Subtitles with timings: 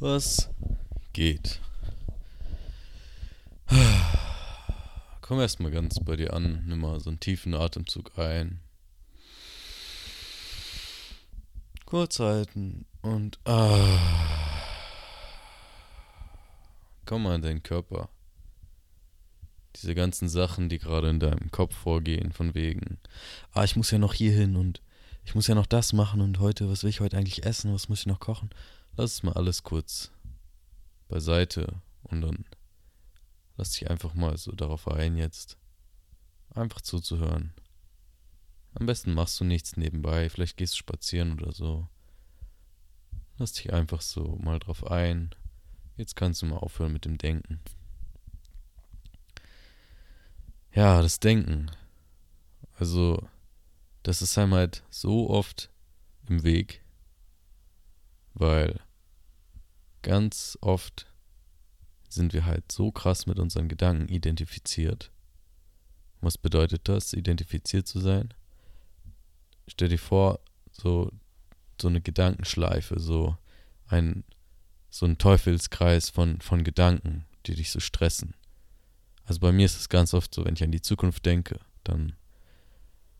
[0.00, 0.48] Was
[1.12, 1.60] geht?
[5.20, 6.64] Komm erstmal ganz bei dir an.
[6.66, 8.60] Nimm mal so einen tiefen Atemzug ein.
[11.84, 13.98] Kurz halten und ah.
[17.04, 18.08] Komm mal in deinen Körper.
[19.76, 22.98] Diese ganzen Sachen, die gerade in deinem Kopf vorgehen, von wegen,
[23.52, 24.80] ah, ich muss ja noch hier hin und
[25.26, 27.90] ich muss ja noch das machen und heute, was will ich heute eigentlich essen, was
[27.90, 28.48] muss ich noch kochen?
[29.00, 30.10] Lass mal alles kurz
[31.08, 32.44] beiseite und dann
[33.56, 35.56] lass dich einfach mal so darauf ein, jetzt
[36.50, 37.54] einfach zuzuhören.
[38.74, 41.88] Am besten machst du nichts nebenbei, vielleicht gehst du spazieren oder so.
[43.38, 45.30] Lass dich einfach so mal drauf ein.
[45.96, 47.58] Jetzt kannst du mal aufhören mit dem Denken.
[50.74, 51.70] Ja, das Denken.
[52.78, 53.26] Also,
[54.02, 55.70] das ist einem halt so oft
[56.28, 56.82] im Weg,
[58.34, 58.78] weil
[60.02, 61.06] ganz oft
[62.08, 65.10] sind wir halt so krass mit unseren Gedanken identifiziert.
[66.20, 68.34] Was bedeutet das, identifiziert zu sein?
[69.68, 70.40] Stell dir vor,
[70.72, 71.10] so,
[71.80, 73.36] so eine Gedankenschleife, so
[73.86, 74.24] ein,
[74.90, 78.34] so ein Teufelskreis von, von Gedanken, die dich so stressen.
[79.24, 82.14] Also bei mir ist es ganz oft so, wenn ich an die Zukunft denke, dann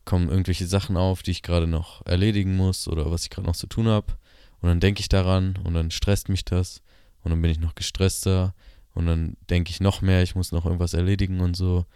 [0.05, 3.57] kommen irgendwelche Sachen auf, die ich gerade noch erledigen muss oder was ich gerade noch
[3.57, 4.17] zu tun habe.
[4.61, 6.83] Und dann denke ich daran und dann stresst mich das
[7.23, 8.55] und dann bin ich noch gestresster
[8.95, 11.87] und dann denke ich noch mehr, ich muss noch irgendwas erledigen und so.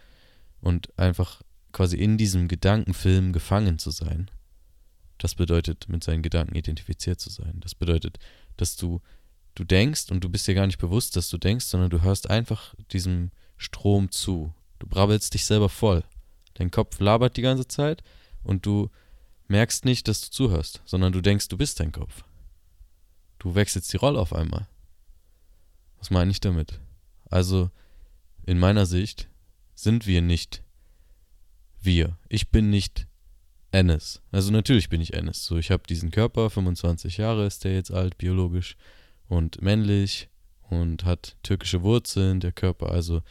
[0.61, 1.41] Und einfach
[1.71, 4.31] quasi in diesem Gedankenfilm gefangen zu sein.
[5.17, 7.59] Das bedeutet, mit seinen Gedanken identifiziert zu sein.
[7.59, 8.17] Das bedeutet,
[8.57, 9.01] dass du,
[9.53, 12.29] du denkst und du bist dir gar nicht bewusst, dass du denkst, sondern du hörst
[12.29, 14.53] einfach diesem Strom zu.
[14.79, 16.03] Du brabbelst dich selber voll.
[16.55, 18.01] Dein Kopf labert die ganze Zeit
[18.43, 18.89] und du
[19.47, 22.23] merkst nicht, dass du zuhörst, sondern du denkst, du bist dein Kopf.
[23.45, 24.67] Du wechselst die Rolle auf einmal.
[25.99, 26.79] Was meine ich damit?
[27.29, 27.69] Also,
[28.43, 29.29] in meiner Sicht
[29.75, 30.63] sind wir nicht
[31.79, 32.17] wir.
[32.27, 33.05] Ich bin nicht
[33.69, 34.23] Ennis.
[34.31, 35.45] Also natürlich bin ich Ennis.
[35.45, 38.77] So, ich habe diesen Körper, 25 Jahre ist der jetzt alt, biologisch
[39.27, 40.27] und männlich
[40.61, 43.21] und hat türkische Wurzeln, der Körper, also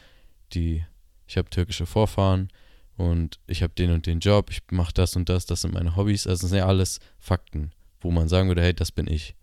[0.53, 0.85] die,
[1.27, 2.53] ich habe türkische Vorfahren
[2.97, 5.97] und ich habe den und den Job, ich mache das und das, das sind meine
[5.97, 9.35] Hobbys, also das sind ja alles Fakten, wo man sagen würde, hey, das bin ich.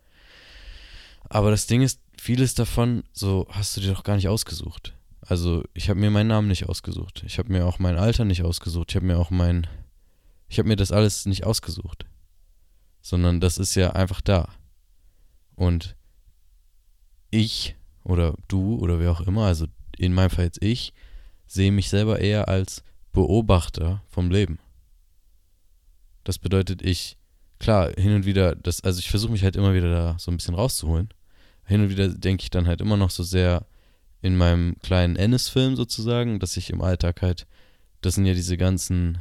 [1.30, 4.96] Aber das Ding ist, vieles davon, so hast du dir doch gar nicht ausgesucht.
[5.22, 7.24] Also ich habe mir meinen Namen nicht ausgesucht.
[7.26, 8.92] Ich habe mir auch mein Alter nicht ausgesucht.
[8.92, 9.68] Ich habe mir auch mein,
[10.48, 12.06] ich habe mir das alles nicht ausgesucht.
[13.02, 14.50] Sondern das ist ja einfach da.
[15.56, 15.96] Und
[17.30, 19.68] ich oder du oder wer auch immer, also
[19.98, 20.94] in meinem Fall jetzt ich,
[21.48, 24.60] sehe mich selber eher als Beobachter vom Leben.
[26.24, 27.18] Das bedeutet, ich,
[27.62, 30.38] klar, hin und wieder, das, also ich versuche mich halt immer wieder da so ein
[30.38, 31.10] bisschen rauszuholen.
[31.66, 33.66] Hin und wieder denke ich dann halt immer noch so sehr
[34.22, 37.46] in meinem kleinen Ennis-Film sozusagen, dass ich im Alltag halt,
[38.02, 39.20] das sind ja diese ganzen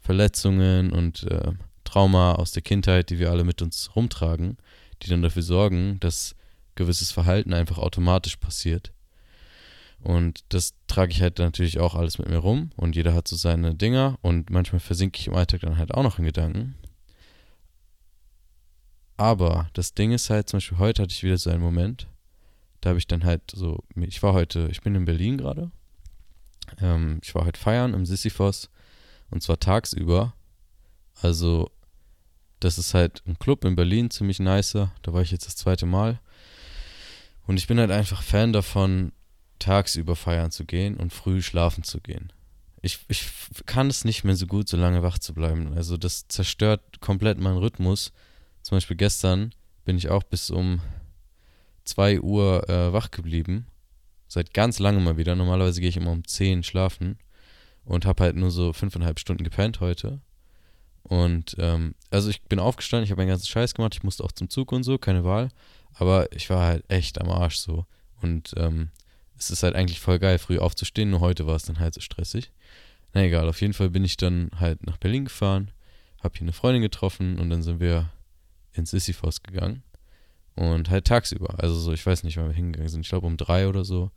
[0.00, 1.52] Verletzungen und äh,
[1.84, 4.58] Trauma aus der Kindheit, die wir alle mit uns rumtragen,
[5.02, 6.34] die dann dafür sorgen, dass
[6.74, 8.92] gewisses Verhalten einfach automatisch passiert.
[10.02, 13.36] Und das trage ich halt natürlich auch alles mit mir rum und jeder hat so
[13.36, 16.74] seine Dinger und manchmal versinke ich im Alltag dann halt auch noch in Gedanken.
[19.22, 22.08] Aber das Ding ist halt, zum Beispiel heute hatte ich wieder so einen Moment,
[22.80, 25.70] da habe ich dann halt so, ich war heute, ich bin in Berlin gerade,
[26.80, 28.68] ähm, ich war heute feiern im Sisyphos
[29.30, 30.34] und zwar tagsüber.
[31.20, 31.70] Also,
[32.58, 35.86] das ist halt ein Club in Berlin, ziemlich nicer, da war ich jetzt das zweite
[35.86, 36.18] Mal.
[37.46, 39.12] Und ich bin halt einfach Fan davon,
[39.60, 42.32] tagsüber feiern zu gehen und früh schlafen zu gehen.
[42.80, 43.24] Ich, ich
[43.66, 45.74] kann es nicht mehr so gut, so lange wach zu bleiben.
[45.76, 48.12] Also das zerstört komplett meinen Rhythmus.
[48.62, 49.52] Zum Beispiel gestern
[49.84, 50.80] bin ich auch bis um
[51.84, 53.66] 2 Uhr äh, wach geblieben.
[54.28, 55.34] Seit ganz langem mal wieder.
[55.34, 57.18] Normalerweise gehe ich immer um 10 schlafen
[57.84, 60.20] und habe halt nur so fünfeinhalb Stunden gepennt heute.
[61.02, 64.32] Und ähm, also ich bin aufgestanden, ich habe meinen ganzen Scheiß gemacht, ich musste auch
[64.32, 65.48] zum Zug und so, keine Wahl.
[65.94, 67.86] Aber ich war halt echt am Arsch so.
[68.22, 68.90] Und ähm,
[69.36, 72.00] es ist halt eigentlich voll geil, früh aufzustehen, nur heute war es dann halt so
[72.00, 72.52] stressig.
[73.12, 75.70] Na egal, auf jeden Fall bin ich dann halt nach Berlin gefahren,
[76.22, 78.10] hab hier eine Freundin getroffen und dann sind wir
[78.74, 79.82] ins Sisyphos gegangen.
[80.54, 81.54] Und halt tagsüber.
[81.58, 83.02] Also so, ich weiß nicht, wann wir hingegangen sind.
[83.02, 84.10] Ich glaube um drei oder so.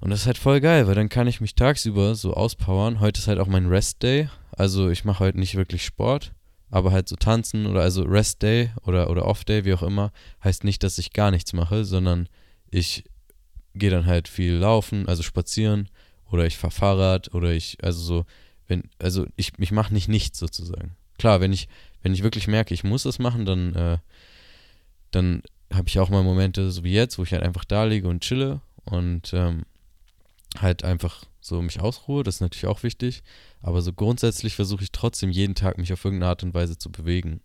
[0.00, 3.00] Und das ist halt voll geil, weil dann kann ich mich tagsüber so auspowern.
[3.00, 4.28] Heute ist halt auch mein Rest Day.
[4.52, 6.32] Also ich mache heute nicht wirklich Sport,
[6.70, 10.12] aber halt so tanzen oder also Rest Day oder, oder Off Day, wie auch immer,
[10.44, 12.28] heißt nicht, dass ich gar nichts mache, sondern
[12.70, 13.04] ich
[13.74, 15.88] gehe dann halt viel laufen, also spazieren
[16.30, 18.26] oder ich fahre Fahrrad oder ich, also so,
[18.66, 20.96] wenn, also ich, ich mache nicht nichts sozusagen.
[21.18, 21.68] Klar, wenn ich,
[22.06, 23.98] wenn ich wirklich merke, ich muss das machen, dann, äh,
[25.10, 25.42] dann
[25.74, 28.22] habe ich auch mal Momente, so wie jetzt, wo ich halt einfach da liege und
[28.22, 29.64] chille und ähm,
[30.56, 32.22] halt einfach so mich ausruhe.
[32.22, 33.24] Das ist natürlich auch wichtig.
[33.60, 36.92] Aber so grundsätzlich versuche ich trotzdem jeden Tag mich auf irgendeine Art und Weise zu
[36.92, 37.40] bewegen.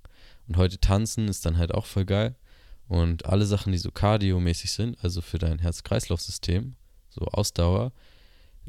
[0.47, 2.35] Und heute tanzen ist dann halt auch voll geil.
[2.87, 6.75] Und alle Sachen, die so kardiomäßig sind, also für dein Herz-Kreislauf-System,
[7.09, 7.93] so Ausdauer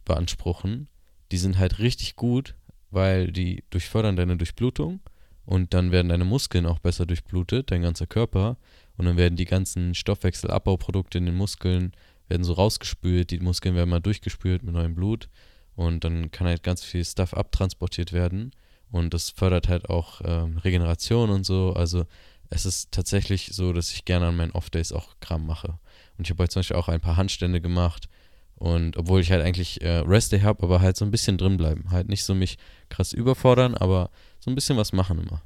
[0.07, 0.89] beanspruchen,
[1.33, 2.55] die sind halt richtig gut,
[2.91, 5.01] weil die durchfördern deine Durchblutung
[5.45, 8.57] und dann werden deine Muskeln auch besser durchblutet, dein ganzer Körper
[8.97, 11.93] und dann werden die ganzen Stoffwechselabbauprodukte in den Muskeln
[12.29, 15.29] werden so rausgespült, die Muskeln werden mal durchgespült mit neuem Blut
[15.75, 18.53] und dann kann halt ganz viel Stuff abtransportiert werden
[18.91, 21.73] und das fördert halt auch ähm, Regeneration und so.
[21.73, 22.05] Also
[22.51, 25.79] es ist tatsächlich so, dass ich gerne an meinen Off-Days auch Kram mache.
[26.19, 28.09] Und ich habe halt zum Beispiel auch ein paar Handstände gemacht
[28.57, 31.91] und obwohl ich halt eigentlich äh, Rest-Day habe, aber halt so ein bisschen drin bleiben.
[31.91, 32.59] Halt nicht so mich
[32.91, 34.11] krass überfordern, aber
[34.43, 35.41] so ein bisschen was machen immer.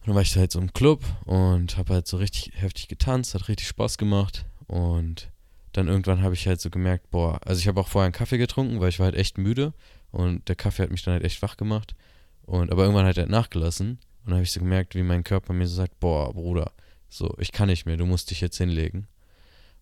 [0.00, 3.32] Und dann war ich halt so im Club und habe halt so richtig heftig getanzt,
[3.32, 4.44] hat richtig Spaß gemacht.
[4.66, 5.30] Und
[5.72, 8.36] dann irgendwann habe ich halt so gemerkt, boah, also ich habe auch vorher einen Kaffee
[8.36, 9.72] getrunken, weil ich war halt echt müde
[10.10, 11.94] und der Kaffee hat mich dann halt echt wach gemacht.
[12.42, 15.54] Und aber irgendwann hat er nachgelassen und dann habe ich so gemerkt, wie mein Körper
[15.54, 16.72] mir so sagt, boah, Bruder,
[17.08, 19.08] so, ich kann nicht mehr, du musst dich jetzt hinlegen.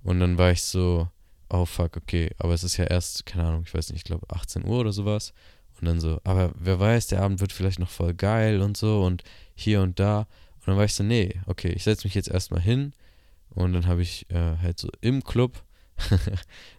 [0.05, 1.09] Und dann war ich so,
[1.51, 4.27] oh fuck, okay, aber es ist ja erst, keine Ahnung, ich weiß nicht, ich glaube
[4.31, 5.35] 18 Uhr oder sowas.
[5.83, 9.03] Und dann so, aber wer weiß, der Abend wird vielleicht noch voll geil und so
[9.03, 9.25] und
[9.57, 10.21] hier und da.
[10.61, 12.93] Und dann war ich so, nee, okay, ich setze mich jetzt erstmal hin.
[13.51, 15.61] Und dann habe ich äh, halt so im Club,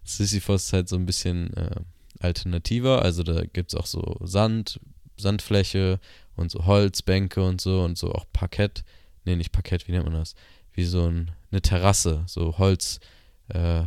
[0.06, 1.82] Sisyphos ist halt so ein bisschen äh,
[2.22, 3.02] alternativer.
[3.02, 4.80] Also da gibt es auch so Sand,
[5.18, 6.00] Sandfläche
[6.38, 8.86] und so Holzbänke und so und so auch Parkett.
[9.26, 10.34] Nee, nicht Parkett, wie nennt man das?
[10.72, 13.02] Wie so ein, eine Terrasse, so Holz,
[13.50, 13.84] äh,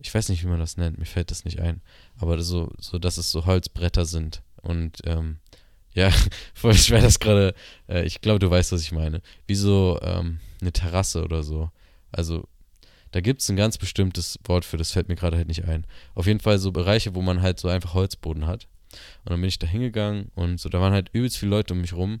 [0.00, 1.80] ich weiß nicht, wie man das nennt, mir fällt das nicht ein.
[2.18, 4.42] Aber so, so dass es so Holzbretter sind.
[4.62, 5.38] Und ähm,
[5.94, 6.10] ja,
[6.54, 7.54] voll schwer das gerade,
[7.88, 9.22] äh, ich glaube, du weißt, was ich meine.
[9.46, 11.70] Wie so ähm, eine Terrasse oder so.
[12.12, 12.46] Also
[13.10, 15.84] da gibt es ein ganz bestimmtes Wort für, das fällt mir gerade halt nicht ein.
[16.14, 18.68] Auf jeden Fall so Bereiche, wo man halt so einfach Holzboden hat.
[19.24, 21.80] Und dann bin ich da hingegangen und so, da waren halt übelst viele Leute um
[21.80, 22.20] mich rum.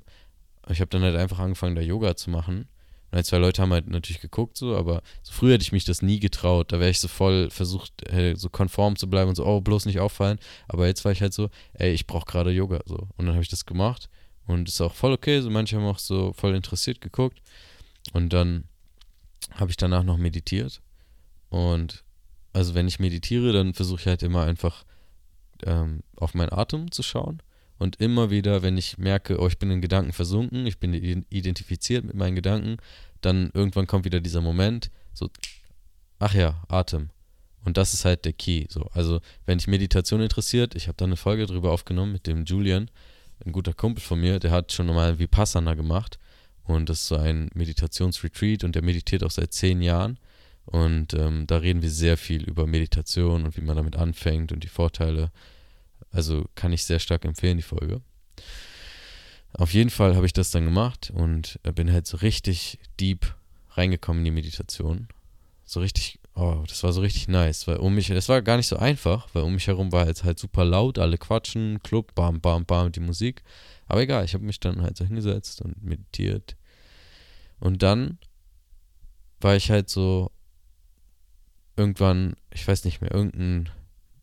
[0.68, 2.68] Ich habe dann halt einfach angefangen, da Yoga zu machen.
[3.12, 6.00] Ein, zwei Leute haben halt natürlich geguckt, so, aber so früher hätte ich mich das
[6.00, 6.72] nie getraut.
[6.72, 9.86] Da wäre ich so voll versucht, hey, so konform zu bleiben und so, oh, bloß
[9.86, 10.38] nicht auffallen.
[10.68, 13.08] Aber jetzt war ich halt so, ey, ich brauche gerade Yoga, so.
[13.16, 14.08] Und dann habe ich das gemacht
[14.46, 15.40] und ist auch voll okay.
[15.40, 17.42] So, manche haben auch so voll interessiert geguckt.
[18.12, 18.64] Und dann
[19.52, 20.80] habe ich danach noch meditiert.
[21.48, 22.04] Und
[22.52, 24.84] also wenn ich meditiere, dann versuche ich halt immer einfach
[25.64, 27.42] ähm, auf meinen Atem zu schauen.
[27.80, 30.92] Und immer wieder, wenn ich merke, oh, ich bin in Gedanken versunken, ich bin
[31.30, 32.76] identifiziert mit meinen Gedanken,
[33.22, 35.30] dann irgendwann kommt wieder dieser Moment, so,
[36.18, 37.08] ach ja, Atem.
[37.64, 38.66] Und das ist halt der Key.
[38.68, 38.82] So.
[38.92, 42.90] Also, wenn dich Meditation interessiert, ich habe da eine Folge drüber aufgenommen mit dem Julian,
[43.46, 46.18] ein guter Kumpel von mir, der hat schon mal Vipassana gemacht.
[46.64, 50.18] Und das ist so ein Meditationsretreat und der meditiert auch seit zehn Jahren.
[50.66, 54.64] Und ähm, da reden wir sehr viel über Meditation und wie man damit anfängt und
[54.64, 55.30] die Vorteile.
[56.12, 58.00] Also kann ich sehr stark empfehlen, die Folge.
[59.52, 63.34] Auf jeden Fall habe ich das dann gemacht und bin halt so richtig deep
[63.70, 65.08] reingekommen in die Meditation.
[65.64, 68.66] So richtig, oh, das war so richtig nice, weil um mich, das war gar nicht
[68.66, 72.40] so einfach, weil um mich herum war jetzt halt super laut, alle quatschen, Club, bam,
[72.40, 73.42] bam, bam, die Musik.
[73.86, 76.56] Aber egal, ich habe mich dann halt so hingesetzt und meditiert.
[77.58, 78.18] Und dann
[79.40, 80.30] war ich halt so
[81.76, 83.70] irgendwann, ich weiß nicht mehr, irgendein.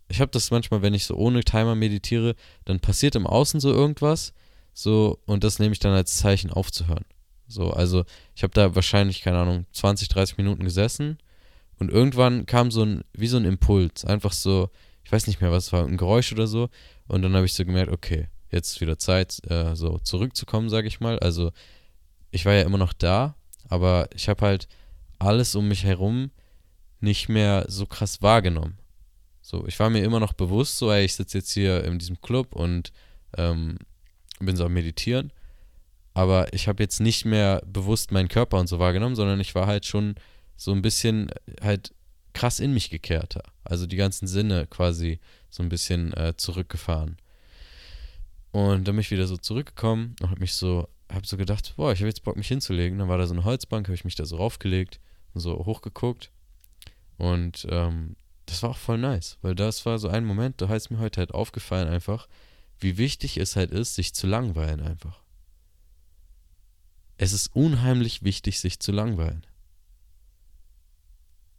[0.07, 2.35] Ich habe das manchmal, wenn ich so ohne Timer meditiere,
[2.65, 4.33] dann passiert im Außen so irgendwas,
[4.73, 7.05] so und das nehme ich dann als Zeichen aufzuhören.
[7.47, 11.17] So, also ich habe da wahrscheinlich keine Ahnung 20, 30 Minuten gesessen
[11.79, 14.69] und irgendwann kam so ein wie so ein Impuls, einfach so,
[15.03, 16.69] ich weiß nicht mehr, was war, ein Geräusch oder so
[17.07, 20.87] und dann habe ich so gemerkt, okay, jetzt ist wieder Zeit, äh, so zurückzukommen, sage
[20.87, 21.19] ich mal.
[21.19, 21.51] Also
[22.31, 23.35] ich war ja immer noch da,
[23.69, 24.67] aber ich habe halt
[25.19, 26.31] alles um mich herum
[26.99, 28.77] nicht mehr so krass wahrgenommen.
[29.49, 32.19] So, ich war mir immer noch bewusst, so, ey, ich sitze jetzt hier in diesem
[32.19, 32.91] Club und
[33.37, 33.77] ähm,
[34.41, 35.31] bin so am Meditieren,
[36.13, 39.65] aber ich habe jetzt nicht mehr bewusst meinen Körper und so wahrgenommen, sondern ich war
[39.65, 40.15] halt schon
[40.57, 41.93] so ein bisschen halt
[42.33, 43.39] krass in mich gekehrt.
[43.63, 47.15] Also die ganzen Sinne quasi so ein bisschen äh, zurückgefahren.
[48.51, 51.93] Und dann bin ich wieder so zurückgekommen und habe mich so, habe so gedacht, boah,
[51.93, 52.99] ich habe jetzt Bock, mich hinzulegen.
[52.99, 54.99] Dann war da so eine Holzbank, habe ich mich da so raufgelegt
[55.33, 56.31] und so hochgeguckt.
[57.17, 60.89] Und ähm, das war auch voll nice, weil das war so ein Moment, da ist
[60.89, 62.27] mir heute halt aufgefallen einfach,
[62.79, 65.21] wie wichtig es halt ist, sich zu langweilen einfach.
[67.17, 69.45] Es ist unheimlich wichtig, sich zu langweilen.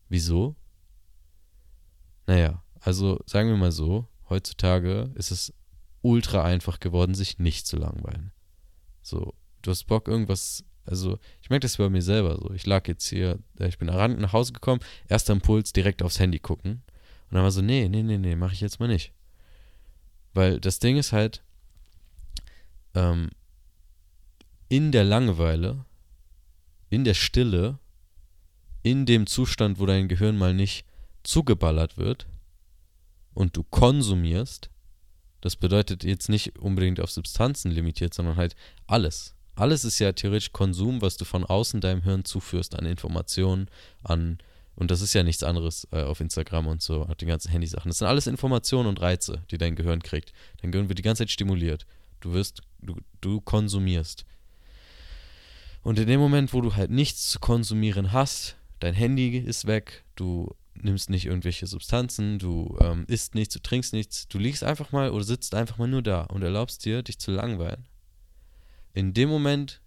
[0.09, 0.57] Wieso?
[2.27, 5.53] Naja, also sagen wir mal so, heutzutage ist es
[6.01, 8.33] ultra einfach geworden, sich nicht zu langweilen.
[9.03, 12.51] So, du hast Bock, irgendwas Also ich merke das bei mir selber so.
[12.55, 16.19] Ich lag jetzt hier, äh, ich bin errannt nach Hause gekommen, erster Impuls direkt aufs
[16.19, 16.83] Handy gucken.
[17.31, 19.13] Und dann war so, nee, nee, nee, nee, mache ich jetzt mal nicht.
[20.33, 21.43] Weil das Ding ist halt,
[22.95, 23.31] ähm,
[24.69, 25.85] in der Langeweile,
[26.91, 27.79] in der Stille,
[28.83, 30.87] in dem Zustand, wo dein Gehirn mal nicht
[31.23, 32.27] zugeballert wird
[33.35, 34.71] und du konsumierst,
[35.41, 39.35] das bedeutet jetzt nicht unbedingt auf Substanzen limitiert, sondern halt alles.
[39.59, 43.69] Alles ist ja theoretisch Konsum, was du von außen deinem Hirn zuführst an Informationen,
[44.05, 44.39] an
[44.77, 47.89] und das ist ja nichts anderes äh, auf Instagram und so, auf den ganzen Handysachen.
[47.89, 50.33] Das sind alles Informationen und Reize, die dein Gehirn kriegt.
[50.63, 51.85] Dein Gehirn wird die ganze Zeit stimuliert.
[52.21, 54.25] Du wirst, du, du konsumierst.
[55.83, 60.05] Und in dem Moment, wo du halt nichts zu konsumieren hast, dein Handy ist weg,
[60.15, 64.93] du nimmst nicht irgendwelche Substanzen, du ähm, isst nichts, du trinkst nichts, du liegst einfach
[64.93, 67.85] mal oder sitzt einfach mal nur da und erlaubst dir, dich zu langweilen.
[68.99, 69.81] In dem Moment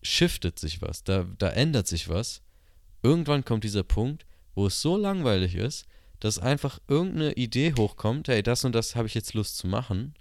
[0.00, 2.40] shiftet sich was, da, da ändert sich was.
[3.02, 5.84] Irgendwann kommt dieser Punkt, wo es so langweilig ist,
[6.20, 10.14] dass einfach irgendeine Idee hochkommt, hey, das und das habe ich jetzt Lust zu machen.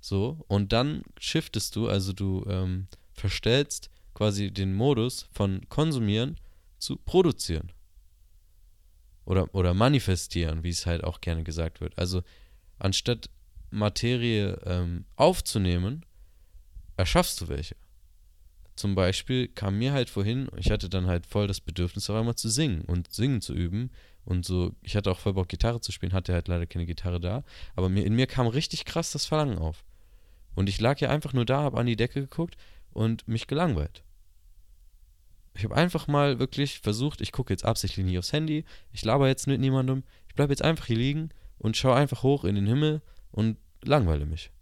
[0.00, 6.38] So, und dann shiftest du, also du ähm, verstellst quasi den Modus von konsumieren
[6.78, 7.70] zu produzieren.
[9.26, 11.98] Oder, oder manifestieren, wie es halt auch gerne gesagt wird.
[11.98, 12.22] Also
[12.78, 13.28] anstatt
[13.70, 16.06] Materie ähm, aufzunehmen,
[17.02, 17.74] erschaffst du welche.
[18.76, 22.36] Zum Beispiel kam mir halt vorhin, ich hatte dann halt voll das Bedürfnis, auf einmal
[22.36, 23.90] zu singen und singen zu üben.
[24.24, 27.18] Und so, ich hatte auch voll Bock, Gitarre zu spielen, hatte halt leider keine Gitarre
[27.18, 27.42] da.
[27.74, 29.84] Aber mir, in mir kam richtig krass das Verlangen auf.
[30.54, 32.56] Und ich lag ja einfach nur da, hab an die Decke geguckt
[32.92, 34.04] und mich gelangweilt.
[35.56, 39.26] Ich habe einfach mal wirklich versucht, ich gucke jetzt absichtlich nicht aufs Handy, ich laber
[39.26, 42.66] jetzt mit niemandem, ich bleibe jetzt einfach hier liegen und schaue einfach hoch in den
[42.66, 44.52] Himmel und langweile mich.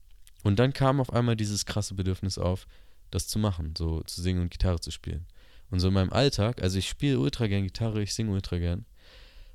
[0.42, 2.66] Und dann kam auf einmal dieses krasse Bedürfnis auf,
[3.10, 5.26] das zu machen, so zu singen und Gitarre zu spielen.
[5.70, 8.86] Und so in meinem Alltag, also ich spiele ultra gern Gitarre, ich singe ultra gern,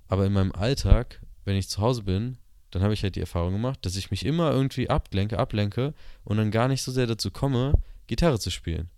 [0.07, 2.37] aber in meinem Alltag, wenn ich zu Hause bin,
[2.71, 6.37] dann habe ich halt die Erfahrung gemacht, dass ich mich immer irgendwie ablenke, ablenke und
[6.37, 7.73] dann gar nicht so sehr dazu komme,
[8.07, 8.89] Gitarre zu spielen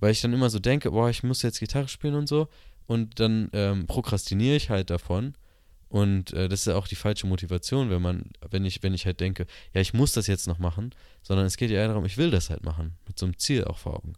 [0.00, 2.48] weil ich dann immer so denke, boah, ich muss jetzt Gitarre spielen und so.
[2.86, 5.34] Und dann ähm, prokrastiniere ich halt davon.
[5.88, 9.20] Und äh, das ist auch die falsche Motivation, wenn man, wenn ich, wenn ich halt
[9.20, 12.18] denke, ja, ich muss das jetzt noch machen, sondern es geht ja eher darum, ich
[12.18, 14.14] will das halt machen, mit so einem Ziel auch vor Augen.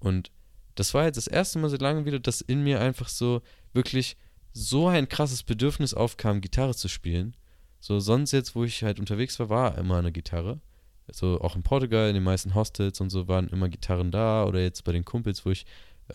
[0.00, 0.30] Und
[0.74, 3.42] das war jetzt das erste Mal seit langem wieder, dass in mir einfach so
[3.72, 4.16] wirklich
[4.52, 7.36] so ein krasses Bedürfnis aufkam, Gitarre zu spielen.
[7.78, 10.60] So sonst jetzt, wo ich halt unterwegs war, war immer eine Gitarre
[11.12, 14.60] so auch in Portugal, in den meisten Hostels und so waren immer Gitarren da oder
[14.60, 15.66] jetzt bei den Kumpels, wo ich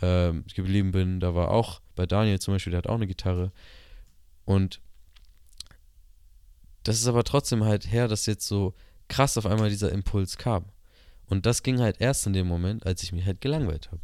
[0.02, 3.52] äh, geblieben bin, da war auch bei Daniel zum Beispiel, der hat auch eine Gitarre
[4.46, 4.82] und
[6.90, 8.74] das ist aber trotzdem halt her, dass jetzt so
[9.10, 10.66] krass auf einmal dieser Impuls kam.
[11.28, 14.02] Und das ging halt erst in dem Moment, als ich mich halt gelangweilt habe.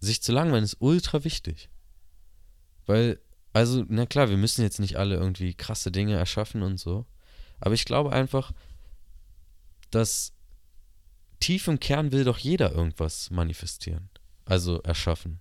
[0.00, 1.70] Sich zu langweilen ist ultra wichtig.
[2.86, 3.20] Weil,
[3.52, 7.06] also, na klar, wir müssen jetzt nicht alle irgendwie krasse Dinge erschaffen und so.
[7.60, 8.50] Aber ich glaube einfach,
[9.92, 10.32] dass
[11.38, 14.10] tief im Kern will doch jeder irgendwas manifestieren.
[14.44, 15.38] Also erschaffen,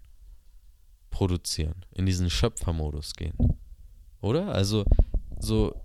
[1.09, 3.57] produzieren, in diesen Schöpfermodus gehen.
[4.21, 4.53] Oder?
[4.53, 4.85] Also,
[5.41, 5.75] so,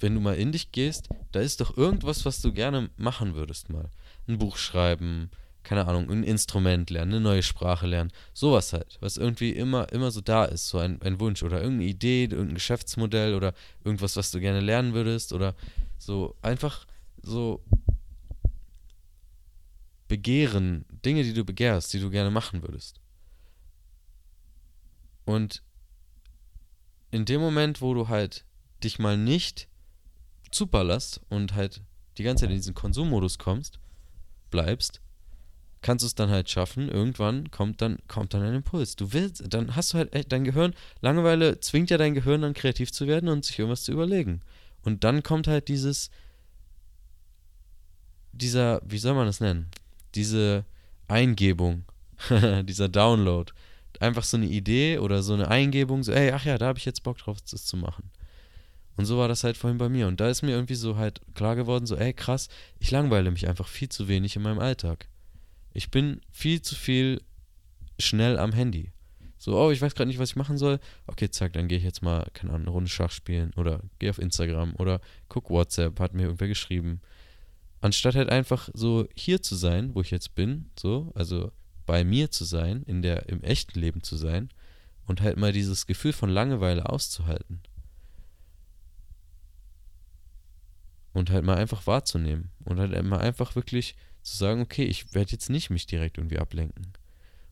[0.00, 3.70] wenn du mal in dich gehst, da ist doch irgendwas, was du gerne machen würdest
[3.70, 3.88] mal.
[4.26, 5.30] Ein Buch schreiben,
[5.62, 10.10] keine Ahnung, ein Instrument lernen, eine neue Sprache lernen, sowas halt, was irgendwie immer, immer
[10.10, 14.30] so da ist, so ein, ein Wunsch oder irgendeine Idee, irgendein Geschäftsmodell oder irgendwas, was
[14.30, 15.54] du gerne lernen würdest oder
[15.98, 16.86] so einfach
[17.22, 17.62] so
[20.08, 22.98] Begehren, Dinge, die du begehrst, die du gerne machen würdest.
[25.26, 25.62] Und
[27.10, 28.46] in dem Moment, wo du halt
[28.84, 29.68] dich mal nicht
[30.50, 31.82] zuballerst und halt
[32.16, 33.78] die ganze Zeit in diesen Konsummodus kommst,
[34.50, 35.00] bleibst,
[35.82, 36.88] kannst du es dann halt schaffen.
[36.88, 38.96] Irgendwann kommt dann, kommt dann ein Impuls.
[38.96, 42.92] Du willst, dann hast du halt dein Gehirn, Langeweile zwingt ja dein Gehirn dann kreativ
[42.92, 44.40] zu werden und sich irgendwas zu überlegen.
[44.82, 46.10] Und dann kommt halt dieses,
[48.32, 49.68] dieser, wie soll man das nennen?
[50.14, 50.64] Diese
[51.06, 51.84] Eingebung,
[52.64, 53.52] dieser Download.
[54.00, 56.84] Einfach so eine Idee oder so eine Eingebung, so, ey, ach ja, da habe ich
[56.84, 58.10] jetzt Bock drauf, das zu machen.
[58.98, 60.06] Und so war das halt vorhin bei mir.
[60.06, 63.48] Und da ist mir irgendwie so halt klar geworden, so, ey, krass, ich langweile mich
[63.48, 65.08] einfach viel zu wenig in meinem Alltag.
[65.72, 67.22] Ich bin viel zu viel
[67.98, 68.92] schnell am Handy.
[69.38, 70.78] So, oh, ich weiß gerade nicht, was ich machen soll.
[71.06, 74.10] Okay, zack, dann gehe ich jetzt mal, keine Ahnung, eine Runde Schach spielen oder gehe
[74.10, 75.00] auf Instagram oder
[75.30, 77.00] guck WhatsApp, hat mir irgendwer geschrieben
[77.80, 81.52] anstatt halt einfach so hier zu sein, wo ich jetzt bin, so, also
[81.86, 84.50] bei mir zu sein, in der, im echten Leben zu sein
[85.06, 87.62] und halt mal dieses Gefühl von Langeweile auszuhalten.
[91.12, 95.32] Und halt mal einfach wahrzunehmen und halt mal einfach wirklich zu sagen, okay, ich werde
[95.32, 96.92] jetzt nicht mich direkt irgendwie ablenken.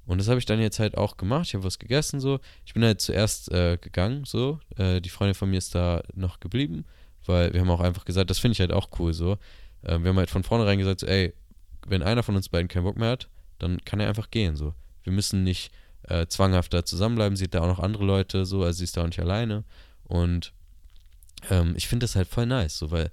[0.06, 1.48] Und das habe ich dann jetzt halt auch gemacht.
[1.48, 2.38] Ich habe was gegessen so.
[2.64, 4.60] Ich bin halt zuerst äh, gegangen so.
[4.76, 6.84] Äh, die Freundin von mir ist da noch geblieben,
[7.24, 9.32] weil wir haben auch einfach gesagt, das finde ich halt auch cool so.
[9.82, 11.34] Äh, wir haben halt von vornherein gesagt, so, ey,
[11.86, 14.74] wenn einer von uns beiden keinen Bock mehr hat, dann kann er einfach gehen so.
[15.02, 15.72] Wir müssen nicht
[16.02, 17.36] äh, zwanghaft da zusammenbleiben.
[17.36, 19.64] Sie hat da auch noch andere Leute so, also sie ist da auch nicht alleine.
[20.04, 20.52] Und
[21.50, 23.10] ähm, ich finde das halt voll nice, so, weil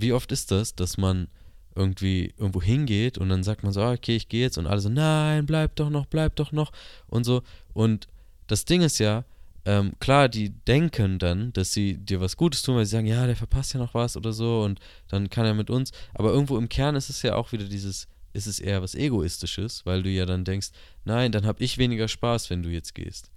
[0.00, 1.28] wie oft ist das, dass man
[1.74, 4.80] irgendwie irgendwo hingeht und dann sagt man so, ah, okay, ich gehe jetzt und alle
[4.80, 6.72] so, nein, bleib doch noch, bleib doch noch
[7.06, 7.42] und so.
[7.72, 8.08] Und
[8.48, 9.24] das Ding ist ja,
[9.64, 13.26] ähm, klar, die denken dann, dass sie dir was Gutes tun, weil sie sagen, ja,
[13.26, 15.92] der verpasst ja noch was oder so und dann kann er mit uns.
[16.14, 19.86] Aber irgendwo im Kern ist es ja auch wieder dieses, ist es eher was Egoistisches,
[19.86, 20.70] weil du ja dann denkst,
[21.04, 23.30] nein, dann habe ich weniger Spaß, wenn du jetzt gehst.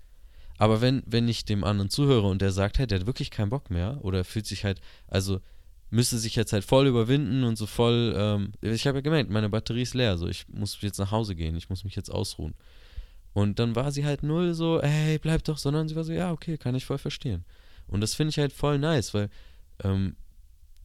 [0.57, 3.49] Aber wenn, wenn ich dem anderen zuhöre und der sagt, hey, der hat wirklich keinen
[3.49, 5.41] Bock mehr oder fühlt sich halt, also
[5.91, 8.13] müsste sich jetzt halt voll überwinden und so voll.
[8.17, 11.35] Ähm, ich habe ja gemerkt, meine Batterie ist leer, so ich muss jetzt nach Hause
[11.35, 12.55] gehen, ich muss mich jetzt ausruhen.
[13.33, 16.31] Und dann war sie halt null so, hey, bleib doch, sondern sie war so, ja,
[16.31, 17.45] okay, kann ich voll verstehen.
[17.87, 19.29] Und das finde ich halt voll nice, weil
[19.83, 20.15] ähm,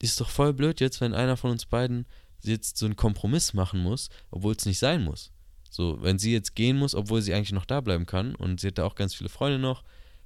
[0.02, 2.06] ist doch voll blöd jetzt, wenn einer von uns beiden
[2.42, 5.32] jetzt so einen Kompromiss machen muss, obwohl es nicht sein muss.
[5.70, 8.68] So, wenn sie jetzt gehen muss, obwohl sie eigentlich noch da bleiben kann und sie
[8.68, 9.82] hat da auch ganz viele Freunde noch.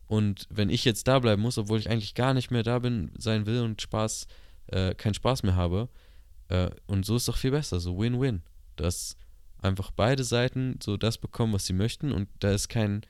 [0.07, 3.11] Und wenn ich jetzt da bleiben muss, obwohl ich eigentlich gar nicht mehr da bin,
[3.17, 4.27] sein will und Spaß
[4.73, 5.89] äh, keinen Spaß mehr habe.
[6.49, 8.43] Äh, und so ist doch viel besser, so Win-Win.
[8.77, 9.17] Dass
[9.59, 13.03] einfach beide Seiten so das bekommen, was sie möchten und da ist kein,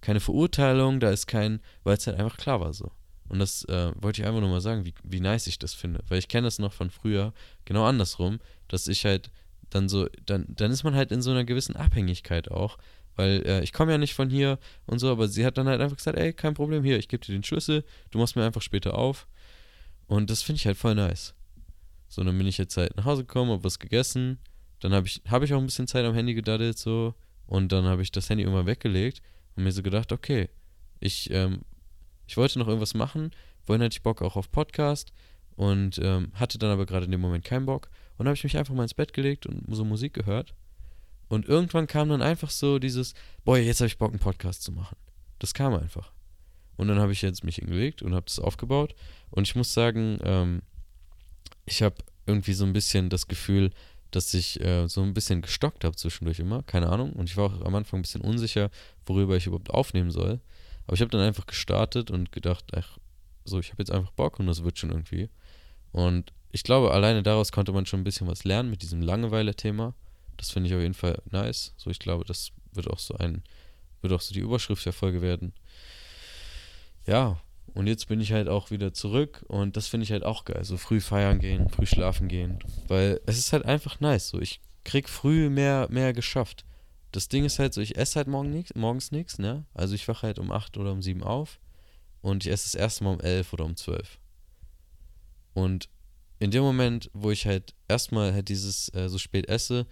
[0.00, 2.90] keine Verurteilung, da ist kein, weil es halt einfach klar war so.
[3.28, 6.00] Und das äh, wollte ich einfach nur mal sagen, wie, wie nice ich das finde.
[6.08, 7.32] Weil ich kenne das noch von früher,
[7.64, 9.30] genau andersrum, dass ich halt
[9.70, 12.78] dann so, dann, dann ist man halt in so einer gewissen Abhängigkeit auch.
[13.16, 15.80] Weil äh, ich komme ja nicht von hier und so, aber sie hat dann halt
[15.80, 18.62] einfach gesagt, ey, kein Problem, hier, ich gebe dir den Schlüssel, du machst mir einfach
[18.62, 19.26] später auf.
[20.06, 21.34] Und das finde ich halt voll nice.
[22.08, 24.38] So, dann bin ich jetzt halt nach Hause gekommen, hab was gegessen.
[24.80, 27.14] Dann habe ich, hab ich auch ein bisschen Zeit am Handy gedaddelt, so.
[27.46, 29.20] Und dann habe ich das Handy irgendwann weggelegt
[29.56, 30.48] und mir so gedacht, okay,
[31.00, 31.62] ich, ähm,
[32.26, 33.30] ich wollte noch irgendwas machen.
[33.62, 35.12] Vorhin hatte ich Bock auch auf Podcast
[35.56, 37.90] und ähm, hatte dann aber gerade in dem Moment keinen Bock.
[38.16, 40.54] Und habe ich mich einfach mal ins Bett gelegt und so Musik gehört.
[41.28, 43.14] Und irgendwann kam dann einfach so dieses,
[43.44, 44.96] boah, jetzt habe ich Bock, einen Podcast zu machen.
[45.38, 46.13] Das kam einfach.
[46.76, 48.94] Und dann habe ich jetzt mich hingelegt und habe das aufgebaut.
[49.30, 50.62] Und ich muss sagen, ähm,
[51.66, 53.70] ich habe irgendwie so ein bisschen das Gefühl,
[54.10, 56.62] dass ich äh, so ein bisschen gestockt habe zwischendurch immer.
[56.62, 57.12] Keine Ahnung.
[57.12, 58.70] Und ich war auch am Anfang ein bisschen unsicher,
[59.06, 60.40] worüber ich überhaupt aufnehmen soll.
[60.86, 62.98] Aber ich habe dann einfach gestartet und gedacht, ach,
[63.44, 65.28] so, ich habe jetzt einfach Bock und das wird schon irgendwie.
[65.92, 69.94] Und ich glaube, alleine daraus konnte man schon ein bisschen was lernen mit diesem Langeweile-Thema.
[70.36, 71.74] Das finde ich auf jeden Fall nice.
[71.76, 73.42] So, ich glaube, das wird auch so ein,
[74.00, 75.52] wird auch so die Überschrift der Folge werden
[77.06, 77.40] ja,
[77.74, 80.64] und jetzt bin ich halt auch wieder zurück und das finde ich halt auch geil.
[80.64, 82.60] So früh feiern gehen, früh schlafen gehen.
[82.86, 84.28] Weil es ist halt einfach nice.
[84.28, 86.64] So, ich krieg früh mehr, mehr geschafft.
[87.10, 89.64] Das Ding ist halt so, ich esse halt morgen nix, morgens nichts, ne?
[89.74, 91.58] Also ich wache halt um 8 oder um 7 auf
[92.22, 94.18] und ich esse das erste Mal um 11 oder um 12.
[95.52, 95.88] Und
[96.38, 99.86] in dem Moment, wo ich halt erstmal halt dieses äh, so spät esse,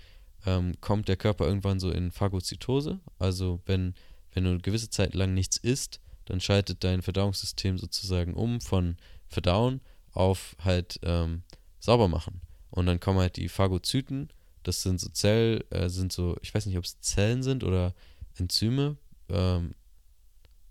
[0.46, 3.01] ähm, kommt der Körper irgendwann so in Phagozytose.
[3.18, 3.94] Also wenn,
[4.33, 6.01] wenn du eine gewisse Zeit lang nichts isst,
[6.33, 8.97] dann schaltet dein Verdauungssystem sozusagen um von
[9.29, 11.42] Verdauen auf halt ähm,
[11.79, 12.40] sauber machen.
[12.71, 14.31] Und dann kommen halt die Phagozyten,
[14.62, 17.95] das sind so Zell, äh, sind so, ich weiß nicht, ob es Zellen sind oder
[18.38, 18.97] Enzyme,
[19.29, 19.75] ähm,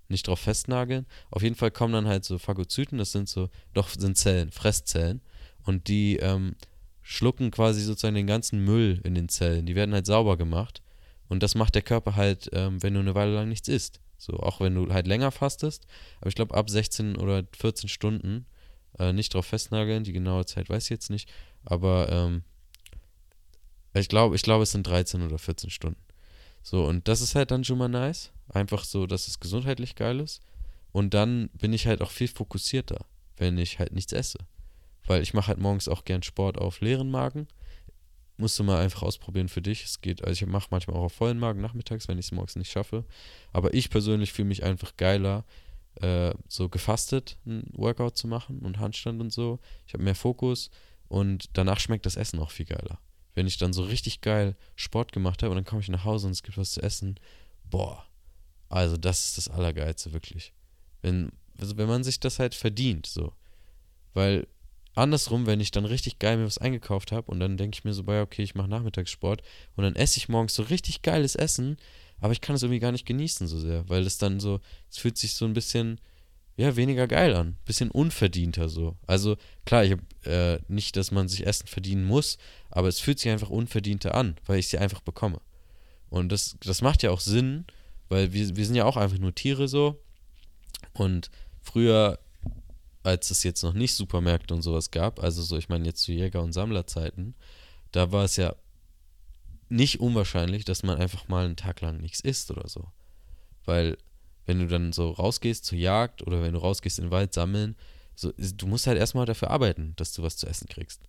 [0.08, 1.06] nicht drauf festnageln.
[1.30, 5.22] Auf jeden Fall kommen dann halt so Phagozyten, das sind so, doch sind Zellen, Fresszellen.
[5.62, 6.56] Und die ähm,
[7.04, 9.68] schlucken quasi sozusagen den ganzen Müll in den Zellen.
[9.68, 10.82] Die werden halt sauber gemacht.
[11.30, 14.00] Und das macht der Körper halt, ähm, wenn du eine Weile lang nichts isst.
[14.22, 15.88] So, auch wenn du halt länger fastest.
[16.20, 18.46] Aber ich glaube, ab 16 oder 14 Stunden,
[19.00, 21.28] äh, nicht drauf festnageln, die genaue Zeit weiß ich jetzt nicht.
[21.66, 22.44] Aber ähm,
[23.96, 26.00] ich glaube, ich glaube, es sind 13 oder 14 Stunden.
[26.62, 28.32] So, und das ist halt dann schon mal nice.
[28.48, 30.42] Einfach so, dass es gesundheitlich geil ist.
[30.92, 33.06] Und dann bin ich halt auch viel fokussierter,
[33.38, 34.38] wenn ich halt nichts esse.
[35.08, 37.48] Weil ich mache halt morgens auch gern Sport auf leeren Magen
[38.42, 39.86] musst du mal einfach ausprobieren für dich.
[39.86, 42.58] Es geht, also ich mache manchmal auch auf vollen Magen nachmittags, wenn ich es morgens
[42.58, 43.06] nicht schaffe.
[43.54, 45.46] Aber ich persönlich fühle mich einfach geiler,
[45.96, 49.60] äh, so gefastet ein Workout zu machen und Handstand und so.
[49.88, 50.70] Ich habe mehr Fokus
[51.08, 53.00] und danach schmeckt das Essen auch viel geiler.
[53.36, 56.28] Wenn ich dann so richtig geil Sport gemacht habe und dann komme ich nach Hause
[56.28, 57.18] und es gibt was zu essen,
[57.70, 58.06] boah,
[58.68, 60.54] also das ist das Allergeilste, wirklich.
[61.02, 63.34] Wenn, also wenn man sich das halt verdient, so.
[64.14, 64.48] Weil
[64.96, 67.94] andersrum, wenn ich dann richtig geil mir was eingekauft habe und dann denke ich mir
[67.94, 69.42] so bei, okay, ich mache Nachmittagssport
[69.76, 71.78] und dann esse ich morgens so richtig geiles Essen,
[72.20, 74.98] aber ich kann es irgendwie gar nicht genießen so sehr, weil es dann so, es
[74.98, 76.00] fühlt sich so ein bisschen,
[76.56, 77.58] ja, weniger geil an.
[77.66, 78.96] Bisschen unverdienter so.
[79.08, 82.38] Also klar, ich habe äh, nicht, dass man sich Essen verdienen muss,
[82.70, 85.42] aber es fühlt sich einfach unverdienter an, weil ich sie einfach bekomme.
[86.10, 87.66] Und das, das macht ja auch Sinn,
[88.10, 90.04] weil wir, wir sind ja auch einfach nur Tiere so.
[90.94, 92.20] Und früher,
[93.04, 96.12] als es jetzt noch nicht Supermärkte und sowas gab, also so, ich meine jetzt zu
[96.12, 97.36] Jäger- und Sammlerzeiten,
[97.92, 98.56] da war es ja
[99.70, 102.92] nicht unwahrscheinlich, dass man einfach mal einen Tag lang nichts isst oder so.
[103.66, 103.98] Weil
[104.46, 107.76] wenn du dann so rausgehst zur Jagd oder wenn du rausgehst in den Wald sammeln,
[108.16, 111.02] so, du musst halt erstmal dafür arbeiten, dass du was zu essen kriegst.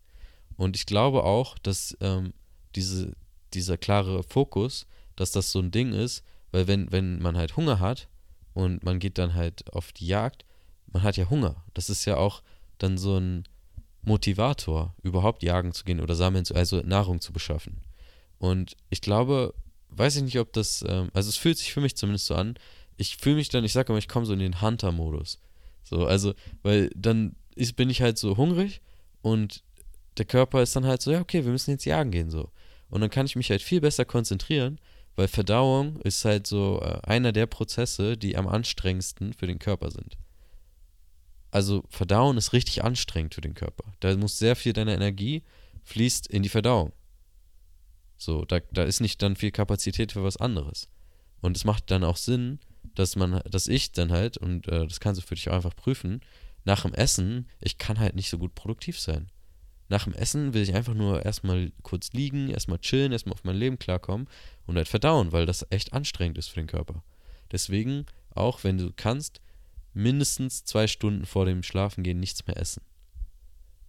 [0.56, 2.32] Und ich glaube auch, dass ähm,
[2.76, 3.12] diese,
[3.52, 7.80] dieser klare Fokus, dass das so ein Ding ist, weil wenn, wenn man halt Hunger
[7.80, 8.08] hat
[8.54, 10.44] und man geht dann halt auf die Jagd,
[10.92, 11.64] man hat ja Hunger.
[11.74, 12.42] Das ist ja auch
[12.78, 13.44] dann so ein
[14.02, 17.80] Motivator, überhaupt jagen zu gehen oder sammeln, zu, also Nahrung zu beschaffen.
[18.38, 19.54] Und ich glaube,
[19.90, 22.54] weiß ich nicht, ob das, ähm, also es fühlt sich für mich zumindest so an,
[22.96, 25.38] ich fühle mich dann, ich sage immer, ich komme so in den Hunter-Modus.
[25.84, 28.80] So, also, weil dann ist, bin ich halt so hungrig
[29.22, 29.62] und
[30.18, 32.50] der Körper ist dann halt so, ja, okay, wir müssen jetzt jagen gehen, so.
[32.90, 34.78] Und dann kann ich mich halt viel besser konzentrieren,
[35.16, 39.90] weil Verdauung ist halt so äh, einer der Prozesse, die am anstrengendsten für den Körper
[39.90, 40.16] sind.
[41.52, 43.84] Also Verdauen ist richtig anstrengend für den Körper.
[44.00, 45.42] Da muss sehr viel deiner Energie
[45.84, 46.92] fließt in die Verdauung.
[48.16, 50.88] So, da, da ist nicht dann viel Kapazität für was anderes.
[51.42, 52.58] Und es macht dann auch Sinn,
[52.94, 55.76] dass man, dass ich dann halt, und äh, das kannst du für dich auch einfach
[55.76, 56.20] prüfen,
[56.64, 59.30] nach dem Essen, ich kann halt nicht so gut produktiv sein.
[59.88, 63.56] Nach dem Essen will ich einfach nur erstmal kurz liegen, erstmal chillen, erstmal auf mein
[63.56, 64.26] Leben klarkommen
[64.66, 67.02] und halt verdauen, weil das echt anstrengend ist für den Körper.
[67.50, 69.42] Deswegen, auch wenn du kannst,
[69.92, 72.82] mindestens zwei Stunden vor dem Schlafengehen nichts mehr essen.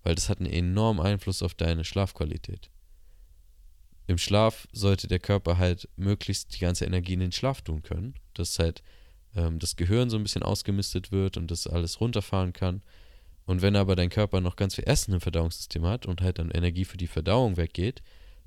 [0.04, 2.70] Weil das hat einen enormen Einfluss auf deine Schlafqualität.
[4.08, 8.16] Im Schlaf sollte der Körper halt möglichst die ganze Energie in den Schlaf tun können
[8.34, 8.84] dass halt
[9.36, 12.82] ähm, das Gehirn so ein bisschen ausgemistet wird und das alles runterfahren kann.
[13.46, 16.52] Und wenn aber dein Körper noch ganz viel Essen im Verdauungssystem hat und halt dann
[16.52, 18.02] Energie für die Verdauung weggeht,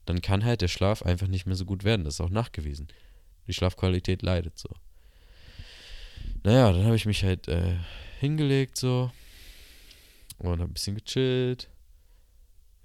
[0.06, 2.04] dann kann halt der Schlaf einfach nicht mehr so gut werden.
[2.04, 2.88] Das ist auch nachgewiesen.
[3.46, 4.70] Die Schlafqualität leidet so.
[6.46, 7.76] Naja, dann habe ich mich halt äh,
[8.20, 9.10] hingelegt so
[10.38, 11.68] und habe ein bisschen gechillt.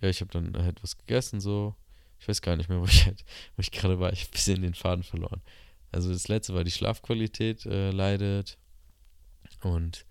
[0.02, 1.76] Ja, ich habe dann halt was gegessen so.
[2.20, 3.24] Ich weiß gar nicht mehr, wo ich halt,
[3.58, 4.12] ich gerade war.
[4.14, 5.44] Ich habe ein bisschen den Faden verloren.
[5.92, 8.58] Also das letzte war die Schlafqualität äh, leidet.
[9.62, 10.08] Und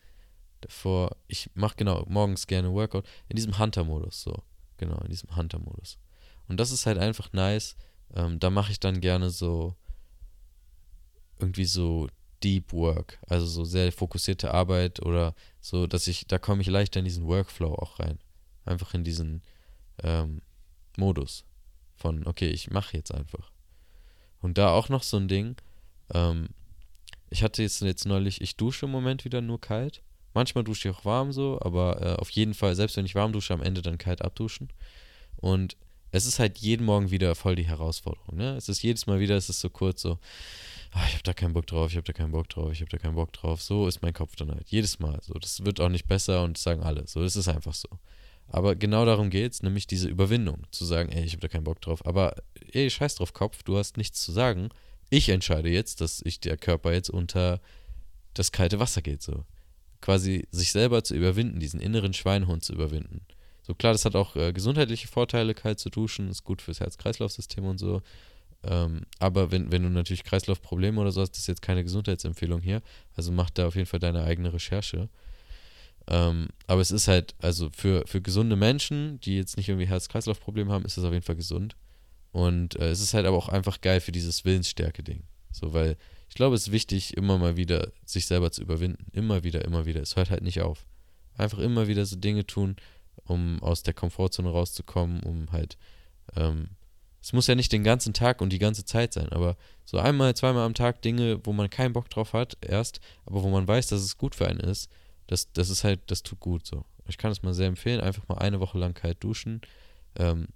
[0.61, 4.45] davor, ich mache genau morgens gerne Workout in diesem Hunter-Modus, so.
[4.77, 5.99] Genau, in diesem Hunter-Modus.
[6.47, 7.75] Und das ist halt einfach nice.
[8.15, 9.75] Ähm, da mache ich dann gerne so
[11.41, 12.07] irgendwie so
[12.43, 17.01] Deep Work, also so sehr fokussierte Arbeit oder so, dass ich, da komme ich leichter
[17.01, 18.19] in diesen Workflow auch rein.
[18.65, 19.43] Einfach in diesen
[20.03, 20.43] ähm,
[20.97, 21.45] Modus
[21.97, 23.51] von, okay, ich mache jetzt einfach.
[24.41, 25.57] Und da auch noch so ein Ding,
[26.15, 26.49] ähm,
[27.29, 30.03] ich hatte jetzt, jetzt neulich, ich dusche im Moment wieder nur kalt.
[30.33, 33.33] Manchmal dusche ich auch warm so, aber äh, auf jeden Fall, selbst wenn ich warm
[33.33, 34.69] dusche, am Ende dann kalt abduschen.
[35.37, 35.77] Und
[36.13, 38.37] es ist halt jeden Morgen wieder voll die Herausforderung.
[38.37, 38.57] Ne?
[38.57, 40.19] Es ist jedes Mal wieder, es ist so kurz so,
[40.93, 42.91] ach, ich habe da keinen Bock drauf, ich habe da keinen Bock drauf, ich habe
[42.91, 43.63] da keinen Bock drauf.
[43.63, 44.69] So ist mein Kopf dann halt.
[44.69, 45.19] Jedes Mal.
[45.23, 47.07] So, das wird auch nicht besser und das sagen alle.
[47.07, 47.89] So, das ist einfach so.
[48.49, 51.65] Aber genau darum geht es, nämlich diese Überwindung, zu sagen, ey, ich habe da keinen
[51.65, 52.05] Bock drauf.
[52.05, 52.35] Aber
[52.73, 54.71] ey, scheiß drauf, Kopf, du hast nichts zu sagen
[55.11, 57.61] ich entscheide jetzt, dass ich der Körper jetzt unter
[58.33, 59.45] das kalte Wasser geht, so.
[60.01, 63.27] Quasi sich selber zu überwinden, diesen inneren Schweinhund zu überwinden.
[63.63, 67.65] So klar, das hat auch äh, gesundheitliche Vorteile, kalt zu duschen, ist gut fürs Herz-Kreislauf-System
[67.65, 68.01] und so.
[68.63, 72.61] Ähm, aber wenn, wenn du natürlich Kreislaufprobleme oder so hast, das ist jetzt keine Gesundheitsempfehlung
[72.61, 72.83] hier.
[73.17, 75.09] Also mach da auf jeden Fall deine eigene Recherche.
[76.07, 80.73] Ähm, aber es ist halt, also für, für gesunde Menschen, die jetzt nicht irgendwie Herz-Kreislauf-Probleme
[80.73, 81.77] haben, ist es auf jeden Fall gesund.
[82.33, 85.23] Und äh, es ist halt aber auch einfach geil für dieses Willensstärke-Ding.
[85.53, 85.97] So, weil
[86.29, 89.07] ich glaube, es ist wichtig, immer mal wieder sich selber zu überwinden.
[89.13, 90.01] Immer wieder, immer wieder.
[90.01, 90.87] Es hört halt nicht auf.
[91.37, 92.77] Einfach immer wieder so Dinge tun,
[93.25, 95.77] um aus der Komfortzone rauszukommen, um halt,
[96.37, 96.71] ähm,
[97.23, 100.35] es muss ja nicht den ganzen Tag und die ganze Zeit sein, aber so einmal,
[100.35, 103.89] zweimal am Tag Dinge, wo man keinen Bock drauf hat, erst, aber wo man weiß,
[103.89, 104.91] dass es gut für einen ist,
[105.27, 106.85] das, das ist halt, das tut gut so.
[107.07, 109.61] Ich kann es mal sehr empfehlen, einfach mal eine Woche lang kalt duschen.
[110.17, 110.49] Ähm,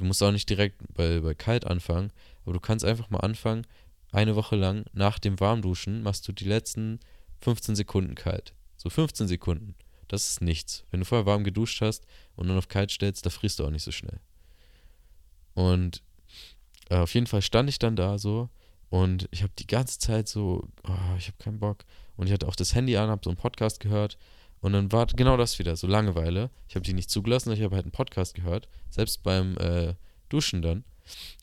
[0.00, 2.10] Du musst auch nicht direkt bei, bei kalt anfangen,
[2.44, 3.66] aber du kannst einfach mal anfangen,
[4.12, 7.00] eine Woche lang nach dem Warmduschen machst du die letzten
[7.42, 8.54] 15 Sekunden kalt.
[8.78, 9.74] So 15 Sekunden.
[10.08, 10.84] Das ist nichts.
[10.90, 13.70] Wenn du vorher warm geduscht hast und dann auf kalt stellst, da frierst du auch
[13.70, 14.20] nicht so schnell.
[15.52, 16.02] Und
[16.98, 18.48] auf jeden Fall stand ich dann da so
[18.88, 21.84] und ich habe die ganze Zeit so, oh, ich habe keinen Bock.
[22.16, 24.18] Und ich hatte auch das Handy an, habe so einen Podcast gehört
[24.60, 26.50] und dann war genau das wieder, so Langeweile.
[26.68, 29.94] Ich habe die nicht zugelassen, ich habe halt einen Podcast gehört, selbst beim äh,
[30.28, 30.84] Duschen dann.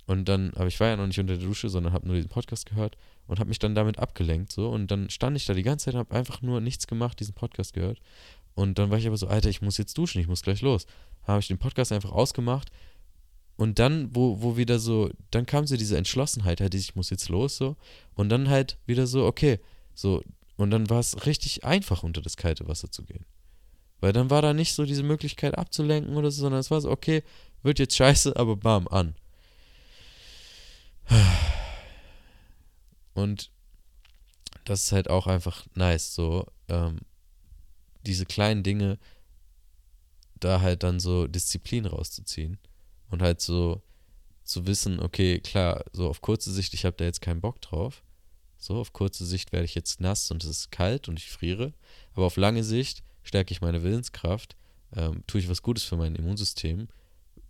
[0.06, 2.30] Und dann, aber ich war ja noch nicht unter der Dusche, sondern habe nur diesen
[2.30, 5.64] Podcast gehört und habe mich dann damit abgelenkt so und dann stand ich da die
[5.64, 8.00] ganze Zeit und habe einfach nur nichts gemacht, diesen Podcast gehört
[8.58, 10.88] und dann war ich aber so, Alter, ich muss jetzt duschen, ich muss gleich los.
[11.28, 12.72] Habe ich den Podcast einfach ausgemacht
[13.58, 17.28] und dann, wo, wo wieder so, dann kam so diese Entschlossenheit, halt, ich muss jetzt
[17.28, 17.76] los so
[18.14, 19.60] und dann halt wieder so, okay,
[19.96, 20.24] so
[20.58, 23.26] und dann war es richtig einfach unter das kalte Wasser zu gehen.
[24.00, 26.92] Weil dann war da nicht so diese Möglichkeit abzulenken oder so, sondern es war so,
[26.92, 27.24] okay,
[27.64, 29.16] wird jetzt scheiße, aber bam, an.
[33.16, 33.50] Und
[34.66, 37.00] das ist halt auch einfach nice, so ähm,
[38.06, 39.00] diese kleinen Dinge,
[40.40, 42.60] da halt dann so Disziplin rauszuziehen
[43.10, 43.82] und halt so
[44.44, 48.04] zu wissen, okay, klar, so auf kurze Sicht, ich habe da jetzt keinen Bock drauf.
[48.58, 51.74] So, auf kurze Sicht werde ich jetzt nass und es ist kalt und ich friere.
[52.14, 54.56] Aber auf lange Sicht stärke ich meine Willenskraft,
[54.96, 56.88] ähm, tue ich was Gutes für mein Immunsystem,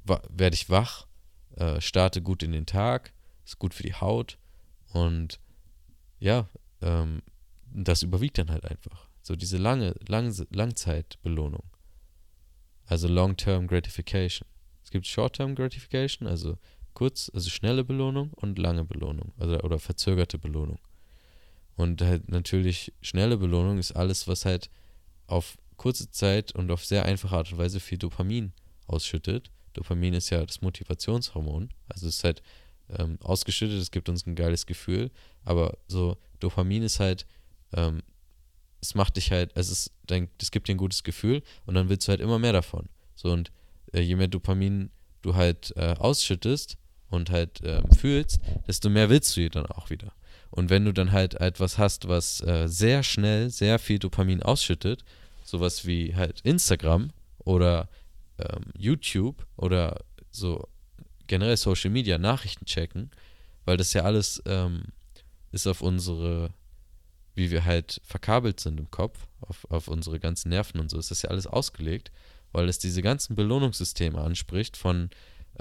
[0.04, 1.08] werde ich wach,
[1.56, 3.13] äh, starte gut in den Tag,
[3.46, 4.38] ist gut für die Haut
[4.93, 5.39] und
[6.20, 6.50] ja,
[6.82, 7.22] ähm,
[7.74, 9.08] das überwiegt dann halt einfach.
[9.22, 11.63] So diese lange, lang, Langzeitbelohnung.
[12.86, 14.48] Also Long-Term Gratification.
[14.88, 16.58] Es gibt Short-Term Gratification, also
[16.93, 20.80] kurz, also schnelle Belohnung und lange Belohnung, also oder verzögerte Belohnung.
[21.76, 24.69] Und halt natürlich schnelle Belohnung ist alles, was halt
[25.26, 28.54] auf kurze Zeit und auf sehr einfache Art und Weise viel Dopamin
[28.88, 29.52] ausschüttet.
[29.73, 32.41] Dopamin ist ja das Motivationshormon, also es ist halt
[32.88, 35.12] ähm, ausgeschüttet, es gibt uns ein geiles Gefühl,
[35.43, 37.26] aber so Dopamin ist halt,
[37.73, 38.04] ähm,
[38.80, 39.91] es macht dich halt, es ist,
[40.39, 42.88] es gibt dir ein gutes Gefühl und dann willst du halt immer mehr davon.
[43.13, 43.52] So und
[43.93, 44.89] äh, je mehr Dopamin
[45.21, 46.78] du halt äh, ausschüttest
[47.10, 50.13] und halt äh, fühlst, desto mehr willst du dann auch wieder.
[50.50, 55.04] Und wenn du dann halt etwas hast, was äh, sehr schnell sehr viel Dopamin ausschüttet,
[55.43, 57.89] sowas wie halt Instagram oder
[58.38, 60.67] ähm, YouTube oder so
[61.28, 63.12] generell Social Media, Nachrichten checken,
[63.65, 64.86] weil das ja alles ähm,
[65.52, 66.52] ist auf unsere,
[67.36, 71.12] wie wir halt verkabelt sind im Kopf, auf, auf unsere ganzen Nerven und so, ist
[71.12, 72.12] das ja alles ausgelegt,
[72.51, 75.10] weil es diese ganzen Belohnungssysteme anspricht von,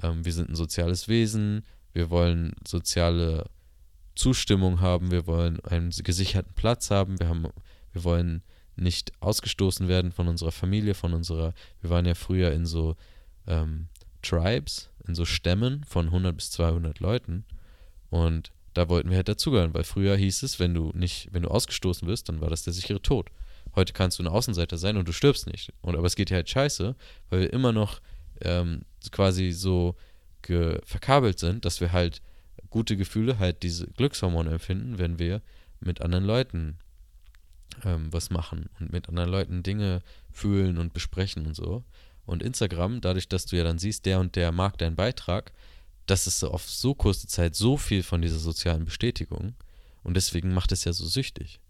[0.03, 3.47] ähm, wir sind ein soziales Wesen, wir wollen soziale
[4.15, 7.47] Zustimmung haben, wir wollen einen gesicherten Platz haben, wir haben,
[7.93, 8.43] wir wollen
[8.77, 12.97] nicht ausgestoßen werden von unserer Familie, von unserer, wir waren ja früher in so
[13.47, 13.89] ähm,
[14.23, 17.45] Tribes, in so Stämmen von 100 bis 200 Leuten
[18.11, 21.49] und da wollten wir halt dazugehören, weil früher hieß es, wenn du nicht, wenn du
[21.49, 23.31] ausgestoßen wirst, dann war das der sichere Tod.
[23.77, 25.73] Heute kannst du ein Außenseiter sein und du stirbst nicht.
[25.83, 26.97] Und aber es geht dir halt scheiße,
[27.31, 28.01] weil wir immer noch
[28.41, 29.95] ähm, quasi so
[30.85, 32.23] verkabelt sind, dass wir halt
[32.71, 35.43] gute Gefühle, halt diese Glückshormone empfinden, wenn wir
[35.81, 36.79] mit anderen Leuten
[37.85, 41.85] ähm, was machen und mit anderen Leuten Dinge fühlen und besprechen und so.
[42.27, 45.53] Und Instagram, dadurch, dass du ja dann siehst, der und der mag deinen Beitrag,
[46.07, 49.55] das ist auf so kurze Zeit so viel von dieser sozialen Bestätigung.
[50.03, 51.61] Und deswegen macht es ja so süchtig.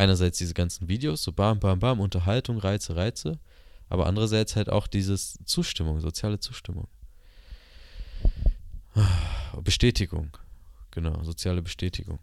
[0.00, 3.38] Einerseits diese ganzen Videos, so bam, bam, bam, Unterhaltung, Reize, Reize,
[3.90, 6.88] aber andererseits halt auch dieses Zustimmung, soziale Zustimmung.
[9.62, 10.34] Bestätigung.
[10.90, 12.18] Genau, soziale Bestätigung.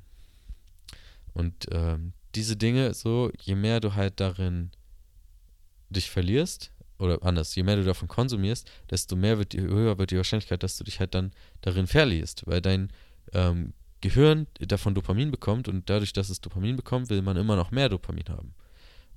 [1.35, 4.71] Und ähm, diese Dinge, so, je mehr du halt darin
[5.91, 10.09] dich verlierst, oder anders, je mehr du davon konsumierst, desto mehr wird die, höher wird
[10.09, 12.91] die Wahrscheinlichkeit, dass du dich halt dann darin verlierst, weil dein
[13.33, 17.71] ähm, Gehirn davon Dopamin bekommt und dadurch, dass es Dopamin bekommt, will man immer noch
[17.71, 18.53] mehr Dopamin haben.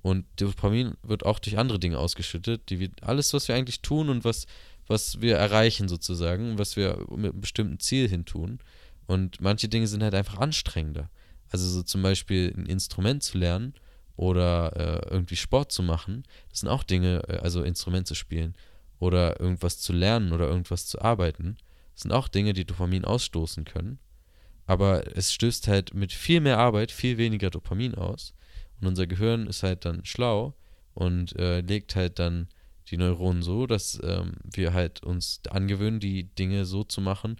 [0.01, 4.09] Und Dopamin wird auch durch andere Dinge ausgeschüttet, die wir, alles, was wir eigentlich tun
[4.09, 4.47] und was
[4.91, 8.59] was wir erreichen sozusagen, was wir mit einem bestimmten Ziel hin tun.
[9.07, 11.09] Und manche Dinge sind halt einfach anstrengender.
[11.49, 13.73] Also so zum Beispiel ein Instrument zu lernen
[14.15, 18.55] oder äh, irgendwie Sport zu machen, das sind auch Dinge, äh, also Instrument zu spielen
[18.99, 21.57] oder irgendwas zu lernen oder irgendwas zu arbeiten,
[21.93, 23.99] das sind auch Dinge, die Dopamin ausstoßen können.
[24.71, 28.33] Aber es stößt halt mit viel mehr Arbeit viel weniger Dopamin aus.
[28.79, 30.55] Und unser Gehirn ist halt dann schlau
[30.93, 32.47] und äh, legt halt dann
[32.87, 37.35] die Neuronen so, dass ähm, wir halt uns angewöhnen, die Dinge so zu machen,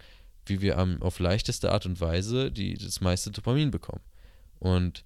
[0.45, 4.03] wie wir am, auf leichteste Art und Weise die, das meiste Dopamin bekommen.
[4.59, 5.05] Und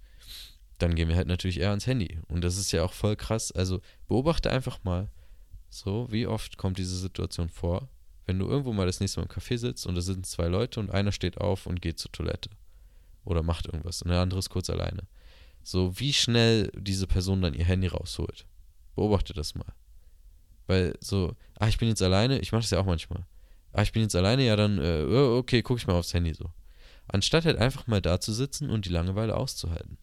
[0.79, 2.17] dann gehen wir halt natürlich eher ans Handy.
[2.27, 3.51] Und das ist ja auch voll krass.
[3.51, 5.09] Also beobachte einfach mal,
[5.69, 7.87] so, wie oft kommt diese Situation vor,
[8.25, 10.79] wenn du irgendwo mal das nächste Mal im Café sitzt und da sind zwei Leute
[10.79, 12.49] und einer steht auf und geht zur Toilette.
[13.23, 15.07] Oder macht irgendwas und der andere ist kurz alleine.
[15.63, 18.45] So, wie schnell diese Person dann ihr Handy rausholt.
[18.95, 19.73] Beobachte das mal.
[20.67, 23.25] Weil so, ach, ich bin jetzt alleine, ich mache das ja auch manchmal.
[23.73, 26.51] Ach, ich bin jetzt alleine, ja, dann, äh, okay, gucke ich mal aufs Handy so.
[27.07, 29.97] Anstatt halt einfach mal da zu sitzen und die Langeweile auszuhalten.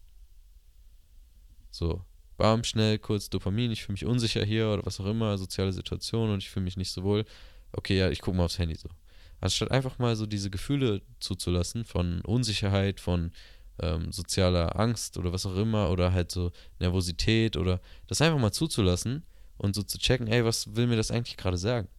[1.71, 2.05] So,
[2.37, 6.29] bam, schnell, kurz Dopamin, ich fühle mich unsicher hier oder was auch immer, soziale Situation
[6.29, 7.25] und ich fühle mich nicht so wohl.
[7.73, 8.89] Okay, ja, ich gucke mal aufs Handy so.
[9.41, 13.31] Anstatt einfach mal so diese Gefühle zuzulassen von Unsicherheit, von
[13.79, 18.51] ähm, sozialer Angst oder was auch immer oder halt so Nervosität oder das einfach mal
[18.51, 19.23] zuzulassen
[19.57, 21.89] und so zu checken, ey, was will mir das eigentlich gerade sagen?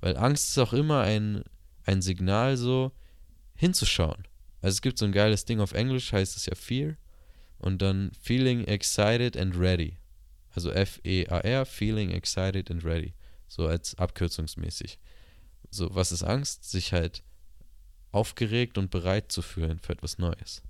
[0.00, 1.44] Weil Angst ist auch immer ein,
[1.84, 2.92] ein Signal, so
[3.54, 4.26] hinzuschauen.
[4.60, 6.96] Also es gibt so ein geiles Ding auf Englisch, heißt es ja Fear
[7.58, 9.98] und dann Feeling Excited and Ready.
[10.54, 13.14] Also F-E-A-R, Feeling Excited and Ready.
[13.48, 14.98] So als abkürzungsmäßig.
[15.70, 16.68] So, was ist Angst?
[16.70, 17.22] Sich halt
[18.12, 20.62] aufgeregt und bereit zu fühlen für etwas Neues.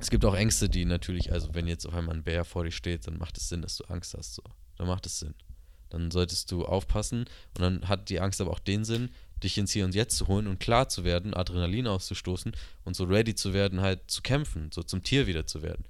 [0.00, 2.72] Es gibt auch Ängste, die natürlich, also wenn jetzt auf einmal ein Bär vor dir
[2.72, 4.34] steht, dann macht es Sinn, dass du Angst hast.
[4.34, 4.42] So.
[4.76, 5.34] Dann macht es Sinn.
[5.90, 9.10] Dann solltest du aufpassen und dann hat die Angst aber auch den Sinn,
[9.42, 12.52] dich ins Hier und Jetzt zu holen und klar zu werden, Adrenalin auszustoßen
[12.84, 15.84] und so ready zu werden, halt zu kämpfen, so zum Tier wieder zu werden.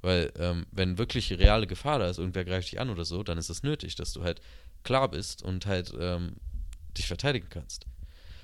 [0.00, 3.38] Weil, ähm, wenn wirklich reale Gefahr da ist, irgendwer greift dich an oder so, dann
[3.38, 4.40] ist es nötig, dass du halt
[4.84, 6.36] klar bist und halt ähm,
[6.96, 7.86] dich verteidigen kannst.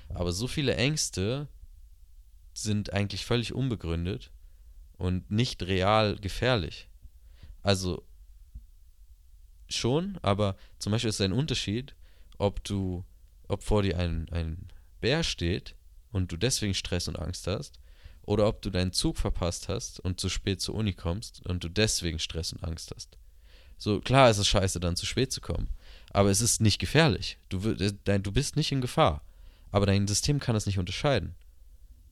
[0.09, 1.47] Aber so viele Ängste
[2.53, 4.31] sind eigentlich völlig unbegründet
[4.97, 6.89] und nicht real gefährlich.
[7.61, 8.05] Also
[9.67, 11.95] schon, aber zum Beispiel ist es ein Unterschied,
[12.37, 13.03] ob du,
[13.47, 14.67] ob vor dir ein, ein
[15.01, 15.75] Bär steht
[16.11, 17.79] und du deswegen Stress und Angst hast,
[18.25, 21.69] oder ob du deinen Zug verpasst hast und zu spät zur Uni kommst und du
[21.69, 23.17] deswegen Stress und Angst hast.
[23.77, 25.69] So, klar ist es scheiße, dann zu spät zu kommen,
[26.11, 27.37] aber es ist nicht gefährlich.
[27.49, 29.21] Du, du bist nicht in Gefahr,
[29.71, 31.35] aber dein System kann es nicht unterscheiden.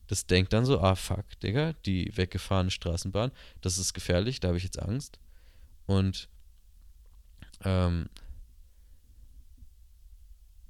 [0.06, 4.58] Das denkt dann so, ah fuck, Digga, die weggefahrene Straßenbahn, das ist gefährlich, da habe
[4.58, 5.18] ich jetzt Angst.
[5.86, 6.28] Und
[7.64, 8.08] ähm,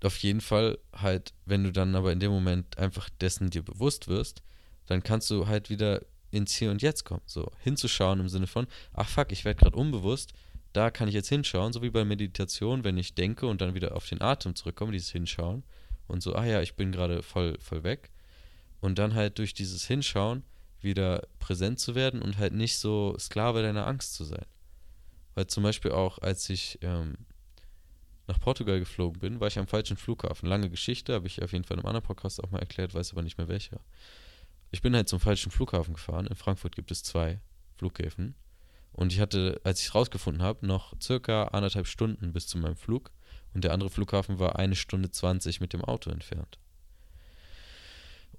[0.05, 4.07] auf jeden Fall halt, wenn du dann aber in dem Moment einfach dessen dir bewusst
[4.07, 4.43] wirst,
[4.87, 7.23] dann kannst du halt wieder ins Hier und Jetzt kommen.
[7.27, 10.33] So hinzuschauen im Sinne von, ach fuck, ich werde gerade unbewusst,
[10.73, 13.95] da kann ich jetzt hinschauen, so wie bei Meditation, wenn ich denke und dann wieder
[13.95, 15.63] auf den Atem zurückkomme, dieses Hinschauen
[16.09, 18.11] und so, ah ja, ich bin gerade voll, voll weg.
[18.81, 20.43] Und dann halt durch dieses Hinschauen
[20.81, 24.45] wieder präsent zu werden und halt nicht so Sklave deiner Angst zu sein.
[25.35, 27.15] Weil zum Beispiel auch, als ich ähm,
[28.27, 30.49] nach Portugal geflogen bin, war ich am falschen Flughafen.
[30.49, 33.13] Lange Geschichte, habe ich auf jeden Fall in einem anderen Podcast auch mal erklärt, weiß
[33.13, 33.81] aber nicht mehr welcher.
[34.75, 36.27] Ich bin halt zum falschen Flughafen gefahren.
[36.27, 37.39] In Frankfurt gibt es zwei
[37.77, 38.35] Flughäfen.
[38.91, 42.75] Und ich hatte, als ich es rausgefunden habe, noch circa anderthalb Stunden bis zu meinem
[42.75, 43.13] Flug.
[43.55, 46.59] Und der andere Flughafen war eine Stunde 20 mit dem Auto entfernt.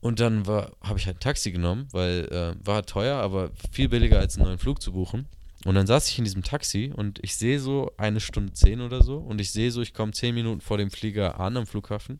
[0.02, 4.20] Und dann habe ich halt ein Taxi genommen, weil äh, war teuer, aber viel billiger
[4.20, 5.30] als einen neuen Flug zu buchen.
[5.64, 9.04] Und dann saß ich in diesem Taxi und ich sehe so eine Stunde zehn oder
[9.04, 12.20] so und ich sehe so, ich komme zehn Minuten vor dem Flieger an am Flughafen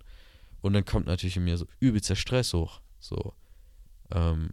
[0.62, 2.80] und dann kommt natürlich in mir so übelster Stress hoch.
[3.00, 3.34] So,
[4.12, 4.52] ähm,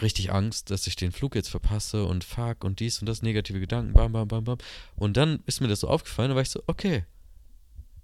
[0.00, 3.60] richtig Angst, dass ich den Flug jetzt verpasse und fuck und dies und das, negative
[3.60, 4.58] Gedanken, bam, bam, bam, bam.
[4.96, 7.04] Und dann ist mir das so aufgefallen, da war ich so, okay.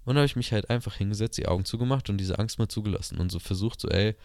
[0.03, 2.67] Und dann habe ich mich halt einfach hingesetzt, die Augen zugemacht und diese Angst mal
[2.67, 4.15] zugelassen und so versucht, so, ey,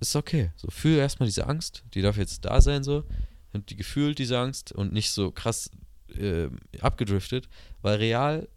[0.00, 0.52] ist okay.
[0.56, 3.04] So, fühl erstmal diese Angst, die darf jetzt da sein, so
[3.52, 5.70] und die gefühlt diese Angst und nicht so krass
[6.14, 6.48] äh,
[6.80, 7.48] abgedriftet,
[7.82, 8.48] weil real,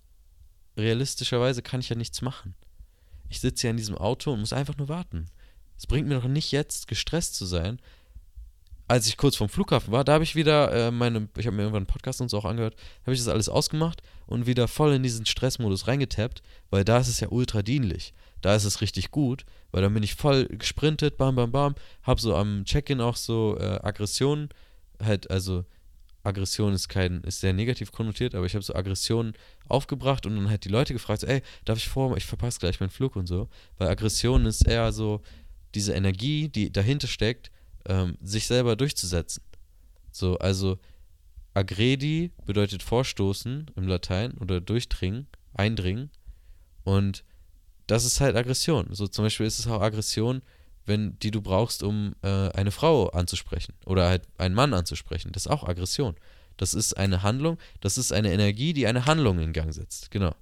[0.77, 2.55] realistischerweise kann ich ja nichts machen.
[3.29, 5.27] Ich sitze ja in diesem Auto und muss einfach nur warten.
[5.81, 7.81] Es bringt mir doch nicht jetzt gestresst zu sein.
[8.87, 11.63] Als ich kurz vom Flughafen war, da habe ich wieder äh, meine, ich habe mir
[11.63, 14.93] irgendwann einen Podcast und so auch angehört, habe ich das alles ausgemacht und wieder voll
[14.93, 18.13] in diesen Stressmodus reingetappt, weil da ist es ja ultra dienlich.
[18.41, 22.21] Da ist es richtig gut, weil dann bin ich voll gesprintet, bam, bam, bam, habe
[22.21, 24.49] so am Check-in auch so äh, Aggressionen
[24.99, 25.65] halt, also
[26.23, 29.33] Aggression ist kein, ist sehr negativ konnotiert, aber ich habe so Aggressionen
[29.67, 32.79] aufgebracht und dann halt die Leute gefragt, so, ey, darf ich vor, ich verpasse gleich
[32.79, 33.49] meinen Flug und so.
[33.77, 35.21] Weil Aggression ist eher so
[35.75, 37.51] diese Energie, die dahinter steckt,
[37.85, 39.43] ähm, sich selber durchzusetzen.
[40.11, 40.77] So, also
[41.53, 46.09] aggredi bedeutet vorstoßen im Latein oder durchdringen, eindringen.
[46.83, 47.23] Und
[47.87, 48.87] das ist halt Aggression.
[48.91, 50.41] So zum Beispiel ist es auch Aggression,
[50.85, 55.31] wenn, die du brauchst, um äh, eine Frau anzusprechen oder halt einen Mann anzusprechen.
[55.31, 56.15] Das ist auch Aggression.
[56.57, 60.11] Das ist eine Handlung, das ist eine Energie, die eine Handlung in Gang setzt.
[60.11, 60.35] Genau.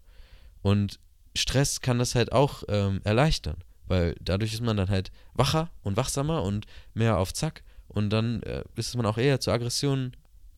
[0.62, 1.00] Und
[1.36, 3.58] Stress kann das halt auch ähm, erleichtern,
[3.90, 8.42] weil dadurch ist man dann halt wacher und wachsamer und mehr auf Zack und dann
[8.44, 10.14] äh, ist man auch eher zur Aggression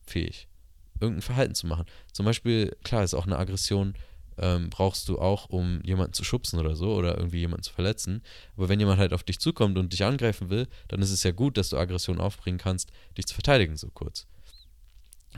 [0.06, 0.46] fähig,
[1.00, 1.86] irgendein Verhalten zu machen.
[2.12, 3.94] Zum Beispiel, klar, ist auch eine Aggression
[4.38, 8.22] ähm, brauchst du auch, um jemanden zu schubsen oder so oder irgendwie jemanden zu verletzen.
[8.56, 11.32] Aber wenn jemand halt auf dich zukommt und dich angreifen will, dann ist es ja
[11.32, 14.26] gut, dass du Aggression aufbringen kannst, dich zu verteidigen, so kurz.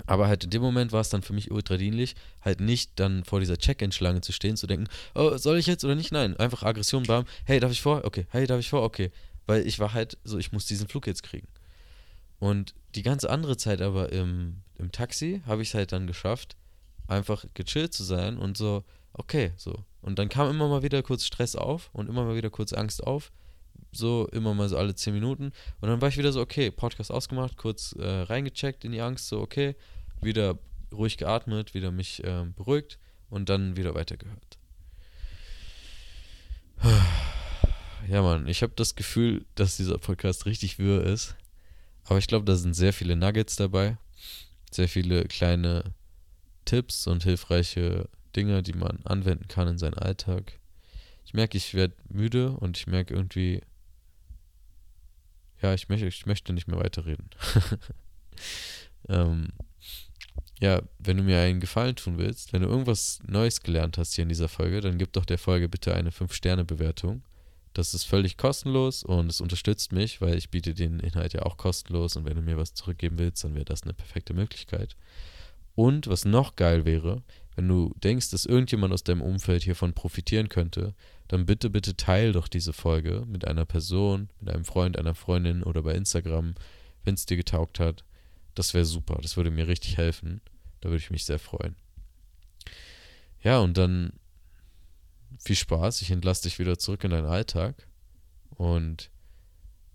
[0.07, 3.25] Aber halt in dem Moment war es dann für mich ultra dienlich, halt nicht dann
[3.25, 6.13] vor dieser Check-in-Schlange zu stehen, zu denken, oh, soll ich jetzt oder nicht?
[6.13, 8.05] Nein, einfach Aggression, bam, hey, darf ich vor?
[8.05, 8.83] Okay, hey, darf ich vor?
[8.83, 9.11] Okay.
[9.47, 11.49] Weil ich war halt so, ich muss diesen Flug jetzt kriegen.
[12.39, 16.57] Und die ganze andere Zeit aber im, im Taxi habe ich es halt dann geschafft,
[17.07, 21.25] einfach gechillt zu sein und so, okay, so, Und dann kam immer mal wieder kurz
[21.25, 23.33] Stress auf und immer mal wieder kurz Angst auf.
[23.95, 25.53] So immer mal so alle 10 Minuten.
[25.81, 29.29] Und dann war ich wieder so, okay, Podcast ausgemacht, kurz äh, reingecheckt in die Angst,
[29.29, 29.77] so, okay,
[30.21, 30.59] wieder
[30.93, 32.99] ruhig geatmet, wieder mich äh, beruhigt
[33.31, 34.59] und dann wieder weitergehört.
[38.07, 41.37] Ja, Mann, ich habe das Gefühl, dass dieser Podcast richtig wirr ist.
[42.05, 43.97] Aber ich glaube, da sind sehr viele Nuggets dabei.
[44.71, 45.95] Sehr viele kleine
[46.67, 50.59] Tipps und hilfreiche Dinge, die man anwenden kann in seinen Alltag.
[51.25, 53.63] Ich merke, ich werde müde und ich merke irgendwie,
[55.65, 57.31] ja, ich möchte, ich möchte nicht mehr weiterreden.
[59.09, 59.49] ähm,
[60.61, 64.25] ja, wenn du mir einen Gefallen tun willst, wenn du irgendwas Neues gelernt hast hier
[64.25, 67.23] in dieser Folge, dann gib doch der Folge bitte eine 5-Sterne-Bewertung.
[67.73, 71.57] Das ist völlig kostenlos und es unterstützt mich, weil ich biete den Inhalt ja auch
[71.57, 74.97] kostenlos und wenn du mir was zurückgeben willst, dann wäre das eine perfekte Möglichkeit.
[75.75, 77.23] Und was noch geil wäre,
[77.57, 80.95] wenn du denkst, dass irgendjemand aus deinem Umfeld hiervon profitieren könnte,
[81.29, 85.63] dann bitte, bitte teil doch diese Folge mit einer Person, mit einem Freund, einer Freundin
[85.63, 86.55] oder bei Instagram,
[87.05, 88.05] wenn es dir getaugt hat.
[88.55, 90.41] Das wäre super, das würde mir richtig helfen.
[90.81, 91.77] Da würde ich mich sehr freuen.
[93.43, 94.13] Ja, und dann
[95.39, 96.03] viel Spaß.
[96.03, 97.89] Ich entlasse dich wieder zurück in deinen Alltag.
[98.51, 99.11] Und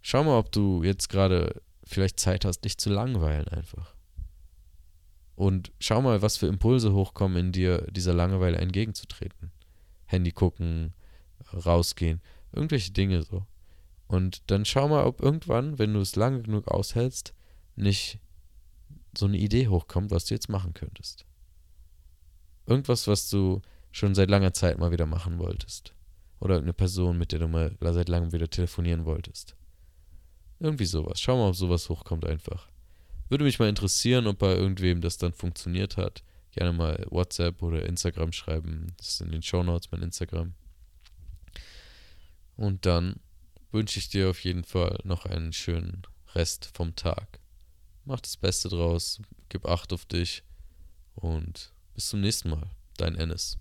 [0.01, 3.95] schau mal, ob du jetzt gerade vielleicht Zeit hast, dich zu langweilen einfach.
[5.36, 9.51] Und schau mal, was für Impulse hochkommen in dir, dieser Langeweile entgegenzutreten.
[10.05, 10.93] Handy gucken,
[11.53, 12.21] rausgehen,
[12.51, 13.45] irgendwelche Dinge so.
[14.07, 17.33] Und dann schau mal, ob irgendwann, wenn du es lange genug aushältst,
[17.75, 18.19] nicht
[19.17, 21.25] so eine Idee hochkommt, was du jetzt machen könntest.
[22.65, 23.61] Irgendwas, was du
[23.91, 25.93] schon seit langer Zeit mal wieder machen wolltest.
[26.39, 29.55] Oder irgendeine Person, mit der du mal seit langem wieder telefonieren wolltest.
[30.59, 31.19] Irgendwie sowas.
[31.19, 32.69] Schau mal, ob sowas hochkommt einfach.
[33.29, 36.23] Würde mich mal interessieren, ob bei irgendwem das dann funktioniert hat.
[36.51, 38.87] Gerne mal WhatsApp oder Instagram schreiben.
[38.97, 40.53] Das ist in den Show Notes mein Instagram.
[42.60, 43.22] Und dann
[43.72, 46.01] wünsche ich dir auf jeden Fall noch einen schönen
[46.36, 47.39] Rest vom Tag.
[48.03, 50.43] Mach das Beste draus, gib Acht auf dich
[51.16, 52.70] und bis zum nächsten Mal.
[52.97, 53.57] Dein Ennis.